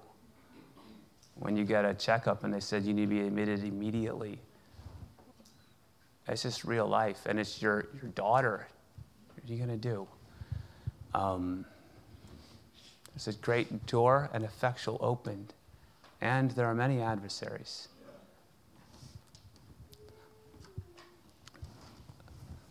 when 1.40 1.56
you 1.56 1.66
get 1.66 1.86
a 1.86 1.94
checkup 1.94 2.44
and 2.44 2.54
they 2.54 2.60
said 2.60 2.84
you 2.84 2.94
need 2.94 3.02
to 3.02 3.08
be 3.08 3.22
admitted 3.22 3.64
immediately? 3.64 4.40
It's 6.28 6.44
just 6.44 6.66
real 6.66 6.88
life, 6.88 7.26
and 7.26 7.40
it's 7.40 7.62
your, 7.62 7.88
your 8.02 8.12
daughter. 8.12 8.68
What 9.34 9.50
are 9.50 9.54
you 9.54 9.58
going 9.58 9.70
to 9.70 9.78
do? 9.78 10.08
Um, 11.14 11.66
there's 13.14 13.28
a 13.28 13.40
great 13.40 13.86
door 13.86 14.30
and 14.34 14.44
effectual 14.44 14.98
opened, 15.02 15.54
and 16.20 16.52
there 16.52 16.66
are 16.66 16.76
many 16.76 17.02
adversaries. 17.02 17.88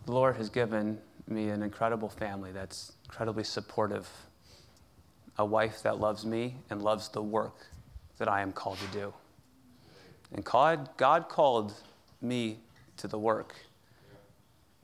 the 0.06 0.12
Lord 0.12 0.36
has 0.36 0.48
given 0.48 0.98
me 1.26 1.48
an 1.48 1.62
incredible 1.62 2.08
family 2.08 2.52
that's 2.52 2.92
incredibly 3.06 3.42
supportive, 3.42 4.08
a 5.36 5.44
wife 5.44 5.82
that 5.82 5.98
loves 5.98 6.24
me 6.24 6.54
and 6.70 6.80
loves 6.80 7.08
the 7.08 7.20
work 7.20 7.66
that 8.18 8.28
I 8.28 8.40
am 8.40 8.52
called 8.52 8.78
to 8.78 8.86
do. 8.98 9.14
And 10.32 10.44
God, 10.44 10.90
God 10.96 11.28
called 11.28 11.74
me 12.20 12.58
to 12.96 13.08
the 13.08 13.18
work, 13.18 13.54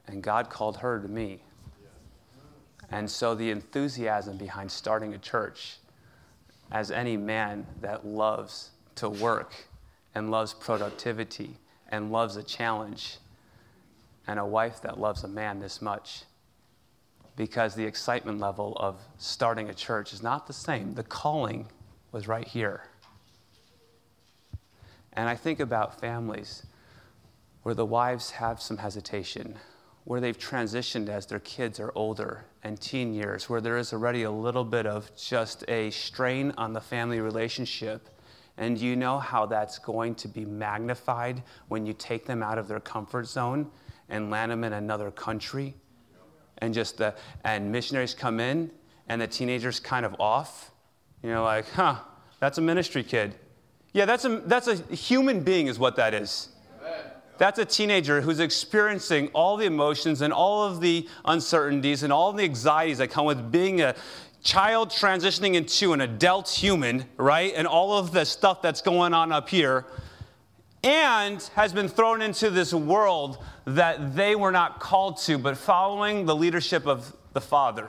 and 0.06 0.22
God 0.22 0.50
called 0.50 0.76
her 0.78 1.00
to 1.00 1.08
me. 1.08 1.42
And 2.90 3.10
so 3.10 3.34
the 3.34 3.50
enthusiasm 3.50 4.36
behind 4.36 4.70
starting 4.70 5.14
a 5.14 5.18
church, 5.18 5.78
as 6.70 6.90
any 6.90 7.16
man 7.16 7.66
that 7.80 8.06
loves 8.06 8.70
to 8.96 9.08
work 9.08 9.52
and 10.14 10.30
loves 10.30 10.52
productivity 10.52 11.56
and 11.88 12.12
loves 12.12 12.36
a 12.36 12.42
challenge, 12.42 13.18
and 14.26 14.38
a 14.38 14.46
wife 14.46 14.80
that 14.82 15.00
loves 15.00 15.24
a 15.24 15.28
man 15.28 15.58
this 15.58 15.82
much, 15.82 16.24
because 17.36 17.74
the 17.74 17.84
excitement 17.84 18.38
level 18.38 18.76
of 18.78 19.00
starting 19.18 19.68
a 19.68 19.74
church 19.74 20.12
is 20.12 20.22
not 20.22 20.46
the 20.46 20.52
same. 20.52 20.94
The 20.94 21.02
calling 21.02 21.66
was 22.12 22.28
right 22.28 22.46
here. 22.46 22.82
And 25.14 25.28
I 25.28 25.36
think 25.36 25.60
about 25.60 26.00
families 26.00 26.66
where 27.62 27.74
the 27.74 27.86
wives 27.86 28.32
have 28.32 28.60
some 28.60 28.78
hesitation, 28.78 29.56
where 30.04 30.20
they've 30.20 30.38
transitioned 30.38 31.08
as 31.08 31.26
their 31.26 31.38
kids 31.40 31.78
are 31.78 31.92
older 31.94 32.44
and 32.62 32.80
teen 32.80 33.12
years, 33.14 33.48
where 33.48 33.60
there 33.60 33.76
is 33.76 33.92
already 33.92 34.22
a 34.22 34.30
little 34.30 34.64
bit 34.64 34.86
of 34.86 35.14
just 35.16 35.64
a 35.68 35.90
strain 35.90 36.52
on 36.56 36.72
the 36.72 36.80
family 36.80 37.20
relationship. 37.20 38.08
And 38.56 38.78
you 38.78 38.96
know 38.96 39.18
how 39.18 39.46
that's 39.46 39.78
going 39.78 40.14
to 40.16 40.28
be 40.28 40.44
magnified 40.44 41.42
when 41.68 41.86
you 41.86 41.92
take 41.92 42.26
them 42.26 42.42
out 42.42 42.58
of 42.58 42.68
their 42.68 42.80
comfort 42.80 43.26
zone 43.26 43.70
and 44.08 44.30
land 44.30 44.50
them 44.50 44.64
in 44.64 44.72
another 44.72 45.10
country? 45.10 45.74
And 46.58 46.74
just 46.74 46.98
the, 46.98 47.14
and 47.44 47.70
missionaries 47.72 48.14
come 48.14 48.40
in 48.40 48.70
and 49.08 49.20
the 49.20 49.26
teenager's 49.26 49.80
kind 49.80 50.04
of 50.04 50.16
off. 50.20 50.70
You 51.22 51.30
know, 51.30 51.44
like, 51.44 51.68
huh, 51.70 51.96
that's 52.40 52.58
a 52.58 52.60
ministry 52.60 53.04
kid. 53.04 53.34
Yeah, 53.92 54.06
that's 54.06 54.24
a, 54.24 54.40
that's 54.46 54.68
a 54.68 54.76
human 54.94 55.40
being, 55.40 55.66
is 55.66 55.78
what 55.78 55.96
that 55.96 56.14
is. 56.14 56.48
That's 57.38 57.58
a 57.58 57.64
teenager 57.64 58.20
who's 58.20 58.40
experiencing 58.40 59.28
all 59.28 59.56
the 59.56 59.66
emotions 59.66 60.22
and 60.22 60.32
all 60.32 60.64
of 60.64 60.80
the 60.80 61.08
uncertainties 61.24 62.02
and 62.02 62.12
all 62.12 62.32
the 62.32 62.44
anxieties 62.44 62.98
that 62.98 63.10
come 63.10 63.26
with 63.26 63.50
being 63.50 63.80
a 63.80 63.94
child 64.42 64.90
transitioning 64.90 65.54
into 65.54 65.92
an 65.92 66.00
adult 66.00 66.48
human, 66.48 67.04
right? 67.16 67.52
And 67.56 67.66
all 67.66 67.98
of 67.98 68.12
the 68.12 68.24
stuff 68.24 68.62
that's 68.62 68.80
going 68.80 69.12
on 69.14 69.32
up 69.32 69.48
here, 69.48 69.86
and 70.84 71.42
has 71.54 71.72
been 71.72 71.88
thrown 71.88 72.22
into 72.22 72.50
this 72.50 72.72
world 72.74 73.38
that 73.66 74.16
they 74.16 74.34
were 74.34 74.52
not 74.52 74.80
called 74.80 75.16
to, 75.18 75.38
but 75.38 75.56
following 75.56 76.26
the 76.26 76.34
leadership 76.34 76.86
of 76.86 77.14
the 77.32 77.40
Father. 77.40 77.88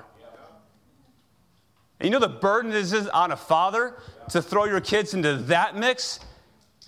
And 2.00 2.08
you 2.08 2.12
know 2.12 2.20
the 2.20 2.28
burden 2.28 2.72
this 2.72 2.92
is 2.92 3.08
on 3.08 3.32
a 3.32 3.38
father 3.38 3.96
to 4.30 4.42
throw 4.42 4.66
your 4.66 4.82
kids 4.82 5.14
into 5.14 5.36
that 5.36 5.76
mix 5.76 6.20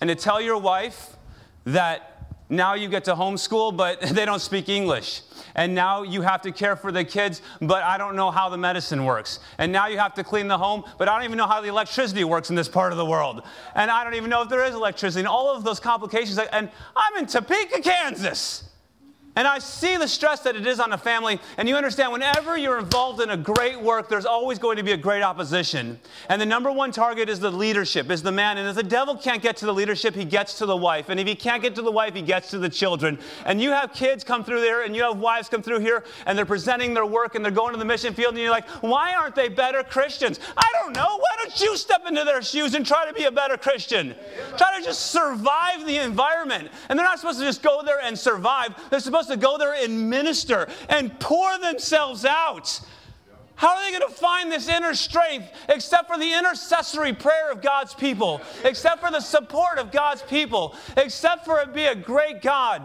and 0.00 0.08
to 0.08 0.14
tell 0.14 0.40
your 0.40 0.58
wife 0.58 1.16
that 1.64 2.16
now 2.48 2.74
you 2.74 2.88
get 2.88 3.04
to 3.04 3.14
homeschool, 3.14 3.76
but 3.76 4.00
they 4.12 4.24
don't 4.24 4.40
speak 4.40 4.68
English. 4.68 5.22
And 5.54 5.74
now 5.74 6.02
you 6.02 6.22
have 6.22 6.42
to 6.42 6.52
care 6.52 6.76
for 6.76 6.92
the 6.92 7.02
kids, 7.02 7.40
but 7.60 7.82
I 7.82 7.98
don't 7.98 8.14
know 8.14 8.30
how 8.30 8.48
the 8.48 8.58
medicine 8.58 9.04
works. 9.04 9.40
And 9.58 9.72
now 9.72 9.86
you 9.86 9.98
have 9.98 10.14
to 10.14 10.24
clean 10.24 10.48
the 10.48 10.58
home, 10.58 10.84
but 10.98 11.08
I 11.08 11.14
don't 11.14 11.24
even 11.24 11.38
know 11.38 11.46
how 11.46 11.60
the 11.60 11.68
electricity 11.68 12.24
works 12.24 12.50
in 12.50 12.56
this 12.56 12.68
part 12.68 12.92
of 12.92 12.98
the 12.98 13.06
world. 13.06 13.42
And 13.74 13.90
I 13.90 14.04
don't 14.04 14.14
even 14.14 14.30
know 14.30 14.42
if 14.42 14.48
there 14.48 14.64
is 14.64 14.74
electricity 14.74 15.20
and 15.20 15.28
all 15.28 15.54
of 15.54 15.64
those 15.64 15.80
complications. 15.80 16.38
And 16.38 16.70
I'm 16.94 17.16
in 17.16 17.26
Topeka, 17.26 17.80
Kansas. 17.80 18.64
And 19.36 19.46
I 19.46 19.58
see 19.58 19.98
the 19.98 20.08
stress 20.08 20.40
that 20.40 20.56
it 20.56 20.66
is 20.66 20.80
on 20.80 20.94
a 20.94 20.98
family. 20.98 21.38
And 21.58 21.68
you 21.68 21.76
understand, 21.76 22.10
whenever 22.10 22.56
you're 22.56 22.78
involved 22.78 23.20
in 23.20 23.30
a 23.30 23.36
great 23.36 23.78
work, 23.78 24.08
there's 24.08 24.24
always 24.24 24.58
going 24.58 24.78
to 24.78 24.82
be 24.82 24.92
a 24.92 24.96
great 24.96 25.22
opposition. 25.22 26.00
And 26.30 26.40
the 26.40 26.46
number 26.46 26.72
one 26.72 26.90
target 26.90 27.28
is 27.28 27.38
the 27.38 27.50
leadership, 27.50 28.10
is 28.10 28.22
the 28.22 28.32
man. 28.32 28.56
And 28.56 28.66
if 28.66 28.74
the 28.74 28.82
devil 28.82 29.14
can't 29.14 29.42
get 29.42 29.58
to 29.58 29.66
the 29.66 29.74
leadership, 29.74 30.14
he 30.14 30.24
gets 30.24 30.56
to 30.58 30.66
the 30.66 30.76
wife. 30.76 31.10
And 31.10 31.20
if 31.20 31.26
he 31.26 31.34
can't 31.34 31.62
get 31.62 31.74
to 31.74 31.82
the 31.82 31.92
wife, 31.92 32.14
he 32.14 32.22
gets 32.22 32.50
to 32.50 32.58
the 32.58 32.70
children. 32.70 33.18
And 33.44 33.60
you 33.60 33.72
have 33.72 33.92
kids 33.92 34.24
come 34.24 34.42
through 34.42 34.62
there, 34.62 34.84
and 34.84 34.96
you 34.96 35.02
have 35.02 35.18
wives 35.18 35.50
come 35.50 35.62
through 35.62 35.80
here, 35.80 36.02
and 36.24 36.38
they're 36.38 36.46
presenting 36.46 36.94
their 36.94 37.04
work, 37.04 37.34
and 37.34 37.44
they're 37.44 37.52
going 37.52 37.72
to 37.74 37.78
the 37.78 37.84
mission 37.84 38.14
field, 38.14 38.32
and 38.32 38.42
you're 38.42 38.50
like, 38.50 38.68
why 38.80 39.14
aren't 39.14 39.34
they 39.34 39.48
better 39.48 39.82
Christians? 39.82 40.40
I 40.56 40.70
don't 40.80 40.94
know. 40.94 41.18
Why 41.18 41.42
don't 41.42 41.60
you 41.60 41.76
step 41.76 42.06
into 42.08 42.24
their 42.24 42.40
shoes 42.40 42.74
and 42.74 42.86
try 42.86 43.06
to 43.06 43.12
be 43.12 43.24
a 43.24 43.30
better 43.30 43.58
Christian? 43.58 44.14
Try 44.56 44.78
to 44.78 44.82
just 44.84 45.10
survive 45.10 45.84
the 45.86 45.98
environment. 45.98 46.70
And 46.88 46.98
they're 46.98 47.06
not 47.06 47.18
supposed 47.18 47.38
to 47.38 47.44
just 47.44 47.62
go 47.62 47.82
there 47.84 48.00
and 48.00 48.18
survive, 48.18 48.74
they're 48.88 48.98
supposed 48.98 49.25
supposed 49.26 49.40
to 49.40 49.46
go 49.46 49.58
there 49.58 49.74
and 49.74 50.08
minister 50.08 50.68
and 50.88 51.18
pour 51.20 51.58
themselves 51.58 52.24
out. 52.24 52.80
How 53.54 53.74
are 53.74 53.84
they 53.84 53.98
going 53.98 54.10
to 54.10 54.14
find 54.14 54.52
this 54.52 54.68
inner 54.68 54.94
strength 54.94 55.48
except 55.68 56.08
for 56.08 56.18
the 56.18 56.32
intercessory 56.32 57.14
prayer 57.14 57.50
of 57.50 57.62
God's 57.62 57.94
people, 57.94 58.42
except 58.64 59.00
for 59.00 59.10
the 59.10 59.20
support 59.20 59.78
of 59.78 59.90
God's 59.90 60.22
people, 60.22 60.74
except 60.96 61.44
for 61.44 61.60
it 61.60 61.72
be 61.72 61.86
a 61.86 61.94
great 61.94 62.42
God 62.42 62.82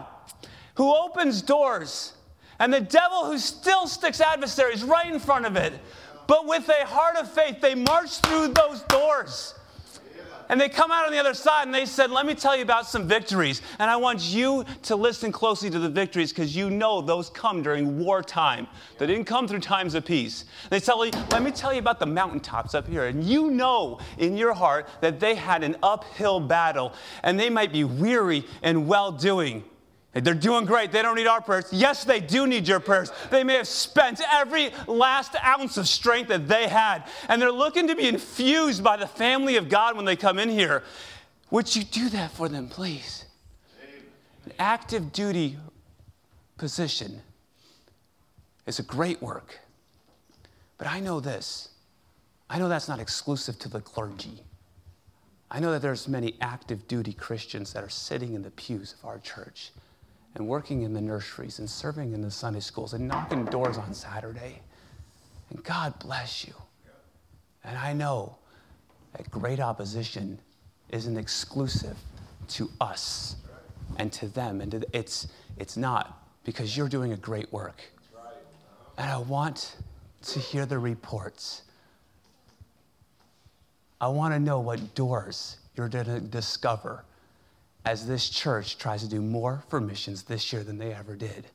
who 0.75 0.95
opens 0.95 1.41
doors 1.41 2.13
and 2.57 2.73
the 2.73 2.79
devil 2.79 3.25
who 3.25 3.37
still 3.37 3.87
sticks 3.87 4.21
adversaries 4.21 4.83
right 4.83 5.11
in 5.11 5.19
front 5.19 5.45
of 5.45 5.57
it? 5.57 5.73
But 6.27 6.47
with 6.47 6.69
a 6.69 6.85
heart 6.85 7.17
of 7.17 7.29
faith, 7.29 7.59
they 7.59 7.75
march 7.75 8.19
through 8.19 8.49
those 8.49 8.81
doors. 8.83 9.53
And 10.51 10.59
they 10.59 10.67
come 10.67 10.91
out 10.91 11.05
on 11.05 11.13
the 11.13 11.17
other 11.17 11.33
side 11.33 11.65
and 11.65 11.73
they 11.73 11.85
said, 11.85 12.11
Let 12.11 12.25
me 12.25 12.35
tell 12.35 12.57
you 12.57 12.61
about 12.61 12.85
some 12.85 13.07
victories. 13.07 13.61
And 13.79 13.89
I 13.89 13.95
want 13.95 14.19
you 14.21 14.65
to 14.83 14.97
listen 14.97 15.31
closely 15.31 15.69
to 15.69 15.79
the 15.79 15.87
victories 15.87 16.33
because 16.33 16.53
you 16.53 16.69
know 16.69 16.99
those 16.99 17.29
come 17.29 17.63
during 17.63 17.97
wartime. 17.97 18.67
They 18.97 19.07
didn't 19.07 19.23
come 19.23 19.47
through 19.47 19.61
times 19.61 19.95
of 19.95 20.03
peace. 20.03 20.43
They 20.69 20.81
tell 20.81 21.05
you, 21.05 21.13
Let 21.31 21.41
me 21.41 21.51
tell 21.51 21.71
you 21.71 21.79
about 21.79 21.99
the 21.99 22.05
mountaintops 22.05 22.75
up 22.75 22.85
here. 22.85 23.05
And 23.05 23.23
you 23.23 23.49
know 23.49 23.99
in 24.17 24.35
your 24.35 24.53
heart 24.53 24.89
that 24.99 25.21
they 25.21 25.35
had 25.35 25.63
an 25.63 25.77
uphill 25.81 26.41
battle 26.41 26.93
and 27.23 27.39
they 27.39 27.49
might 27.49 27.71
be 27.71 27.85
weary 27.85 28.45
and 28.61 28.89
well 28.89 29.13
doing. 29.13 29.63
They're 30.13 30.33
doing 30.33 30.65
great. 30.65 30.91
They 30.91 31.01
don't 31.01 31.15
need 31.15 31.27
our 31.27 31.39
prayers. 31.39 31.65
Yes, 31.71 32.03
they 32.03 32.19
do 32.19 32.45
need 32.45 32.67
your 32.67 32.81
prayers. 32.81 33.11
They 33.29 33.45
may 33.45 33.55
have 33.55 33.67
spent 33.67 34.19
every 34.31 34.71
last 34.85 35.35
ounce 35.41 35.77
of 35.77 35.87
strength 35.87 36.27
that 36.27 36.49
they 36.49 36.67
had, 36.67 37.07
and 37.29 37.41
they're 37.41 37.51
looking 37.51 37.87
to 37.87 37.95
be 37.95 38.07
infused 38.07 38.83
by 38.83 38.97
the 38.97 39.07
family 39.07 39.55
of 39.55 39.69
God 39.69 39.95
when 39.95 40.03
they 40.03 40.17
come 40.17 40.37
in 40.37 40.49
here. 40.49 40.83
Would 41.49 41.73
you 41.75 41.83
do 41.83 42.09
that 42.09 42.31
for 42.31 42.49
them, 42.49 42.67
please? 42.67 43.25
An 44.45 44.51
active 44.59 45.13
duty 45.13 45.57
position 46.57 47.21
is 48.65 48.79
a 48.79 48.83
great 48.83 49.21
work. 49.21 49.59
But 50.77 50.87
I 50.87 50.99
know 50.99 51.19
this 51.19 51.69
I 52.49 52.59
know 52.59 52.67
that's 52.67 52.89
not 52.89 52.99
exclusive 52.99 53.57
to 53.59 53.69
the 53.69 53.79
clergy. 53.79 54.43
I 55.49 55.61
know 55.61 55.71
that 55.71 55.81
there's 55.81 56.09
many 56.09 56.35
active 56.41 56.85
duty 56.85 57.13
Christians 57.13 57.71
that 57.71 57.83
are 57.83 57.89
sitting 57.89 58.33
in 58.33 58.41
the 58.41 58.51
pews 58.51 58.95
of 58.99 59.07
our 59.07 59.19
church 59.19 59.71
and 60.35 60.47
working 60.47 60.83
in 60.83 60.93
the 60.93 61.01
nurseries 61.01 61.59
and 61.59 61.69
serving 61.69 62.13
in 62.13 62.21
the 62.21 62.31
Sunday 62.31 62.59
schools 62.59 62.93
and 62.93 63.07
knocking 63.07 63.45
doors 63.45 63.77
on 63.77 63.93
Saturday. 63.93 64.61
And 65.49 65.63
God 65.63 65.97
bless 65.99 66.47
you. 66.47 66.53
And 67.63 67.77
I 67.77 67.93
know 67.93 68.37
that 69.17 69.29
great 69.29 69.59
opposition 69.59 70.39
isn't 70.89 71.17
exclusive 71.17 71.97
to 72.49 72.69
us 72.79 73.35
and 73.97 74.11
to 74.13 74.27
them. 74.29 74.61
And 74.61 74.85
it's, 74.93 75.27
it's 75.57 75.77
not 75.77 76.27
because 76.43 76.75
you're 76.75 76.89
doing 76.89 77.11
a 77.13 77.17
great 77.17 77.51
work. 77.51 77.81
And 78.97 79.09
I 79.09 79.17
want 79.17 79.75
to 80.23 80.39
hear 80.39 80.65
the 80.65 80.79
reports. 80.79 81.63
I 83.99 84.07
want 84.07 84.33
to 84.33 84.39
know 84.39 84.59
what 84.59 84.95
doors 84.95 85.57
you're 85.75 85.89
going 85.89 86.05
to 86.05 86.19
discover 86.19 87.03
as 87.85 88.05
this 88.07 88.29
church 88.29 88.77
tries 88.77 89.01
to 89.01 89.09
do 89.09 89.21
more 89.21 89.63
for 89.69 89.81
missions 89.81 90.23
this 90.23 90.53
year 90.53 90.63
than 90.63 90.77
they 90.77 90.93
ever 90.93 91.15
did, 91.15 91.47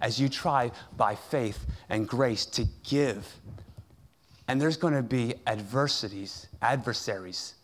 as 0.00 0.20
you 0.20 0.28
try 0.28 0.70
by 0.96 1.14
faith 1.14 1.66
and 1.88 2.08
grace 2.08 2.46
to 2.46 2.66
give. 2.84 3.36
And 4.48 4.60
there's 4.60 4.76
going 4.76 4.94
to 4.94 5.02
be 5.02 5.34
adversities, 5.46 6.46
adversaries. 6.60 7.54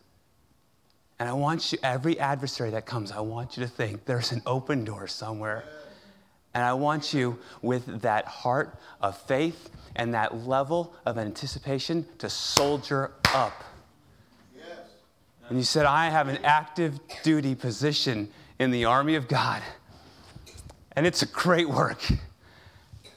And 1.19 1.29
I 1.29 1.33
want 1.33 1.73
you, 1.73 1.79
every 1.83 2.19
adversary 2.19 2.71
that 2.71 2.87
comes, 2.87 3.11
I 3.11 3.21
want 3.21 3.57
you 3.57 3.65
to 3.65 3.69
think 3.69 4.05
there's 4.05 4.33
an 4.33 4.43
open 4.47 4.85
door 4.85 5.07
somewhere. 5.09 5.65
And 6.55 6.65
I 6.65 6.73
want 6.73 7.13
you, 7.13 7.39
with 7.61 8.03
that 8.03 8.25
heart 8.25 8.79
of 9.01 9.17
faith 9.17 9.71
and 9.97 10.15
that 10.15 10.47
level 10.47 10.95
of 11.05 11.19
anticipation, 11.19 12.07
to 12.19 12.31
soldier 12.31 13.13
up 13.35 13.65
and 15.49 15.57
you 15.57 15.65
said, 15.65 15.87
I 15.87 16.11
have 16.11 16.29
an 16.29 16.39
active 16.45 17.01
duty 17.23 17.55
position 17.55 18.31
in 18.59 18.71
the 18.71 18.85
army 18.85 19.15
of 19.15 19.29
God. 19.29 19.63
And 20.93 21.07
it's 21.07 21.23
a 21.23 21.27
great 21.27 21.69
work. 21.69 22.03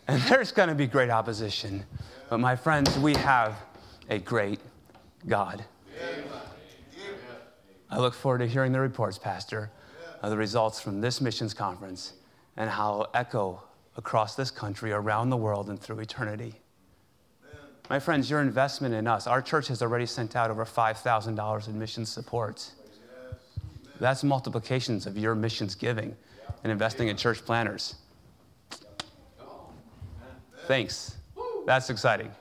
And 0.08 0.22
there's 0.24 0.52
going 0.52 0.70
to 0.70 0.76
be 0.76 0.88
great 0.88 1.10
opposition. 1.10 1.86
But 2.30 2.40
my 2.40 2.56
friends, 2.56 2.98
we 2.98 3.16
have 3.16 3.56
a 4.10 4.20
great 4.20 4.60
God. 5.28 5.66
I 7.90 8.00
look 8.00 8.14
forward 8.14 8.40
to 8.40 8.48
hearing 8.48 8.72
the 8.72 8.80
reports, 8.80 9.18
Pastor, 9.18 9.70
of 10.22 10.30
the 10.30 10.38
results 10.38 10.80
from 10.80 11.02
this 11.02 11.20
missions 11.20 11.54
conference 11.54 12.14
and 12.56 12.70
how 12.70 13.02
it'll 13.02 13.10
echo 13.14 13.64
across 13.98 14.36
this 14.36 14.50
country, 14.50 14.94
around 14.94 15.30
the 15.30 15.38
world, 15.38 15.70
and 15.70 15.78
through 15.78 16.00
eternity. 16.00 16.61
My 17.92 18.00
friends, 18.00 18.30
your 18.30 18.39
investment 18.39 18.96
in 18.96 19.06
us, 19.06 19.28
our 19.28 19.42
church 19.42 19.68
has 19.68 19.82
already 19.82 20.06
sent 20.06 20.38
out 20.38 20.50
over 20.50 20.64
$5,000 20.64 21.68
in 21.68 21.78
mission 21.78 22.06
support. 22.06 22.72
That's 24.00 24.24
multiplications 24.24 25.06
of 25.06 25.18
your 25.18 25.36
missions 25.36 25.76
giving 25.76 26.16
and 26.64 26.72
investing 26.72 27.10
in 27.10 27.18
church 27.18 27.44
planters. 27.44 27.96
Thanks. 30.68 31.18
That's 31.66 31.89
exciting. 31.89 32.32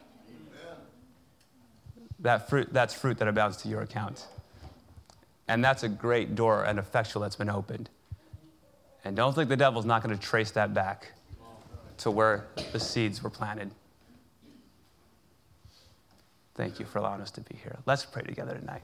That 2.21 2.49
fruit, 2.49 2.73
that's 2.73 2.95
fruit 2.95 3.19
that 3.19 3.27
abounds 3.27 3.57
to 3.63 3.69
your 3.69 3.81
account. 3.81 4.29
And 5.49 5.65
that's 5.65 5.83
a 5.83 5.89
great 5.89 6.37
door 6.37 6.63
and 6.63 6.79
effectual 6.79 7.23
that's 7.23 7.35
been 7.35 7.51
opened. 7.51 7.91
And 9.05 9.17
don't 9.17 9.35
think 9.35 9.49
the 9.49 9.57
devil's 9.57 9.85
not 9.85 10.05
going 10.05 10.17
to 10.17 10.23
trace 10.23 10.53
that 10.53 10.75
back 10.75 11.11
to 11.99 12.13
where 12.13 12.47
the 12.71 12.79
seeds 12.79 13.21
were 13.21 13.31
planted. 13.31 13.73
Thank 16.61 16.79
you 16.79 16.85
for 16.85 16.99
allowing 16.99 17.23
us 17.23 17.31
to 17.31 17.41
be 17.41 17.57
here. 17.57 17.79
Let's 17.87 18.05
pray 18.05 18.21
together 18.23 18.55
tonight. 18.55 18.79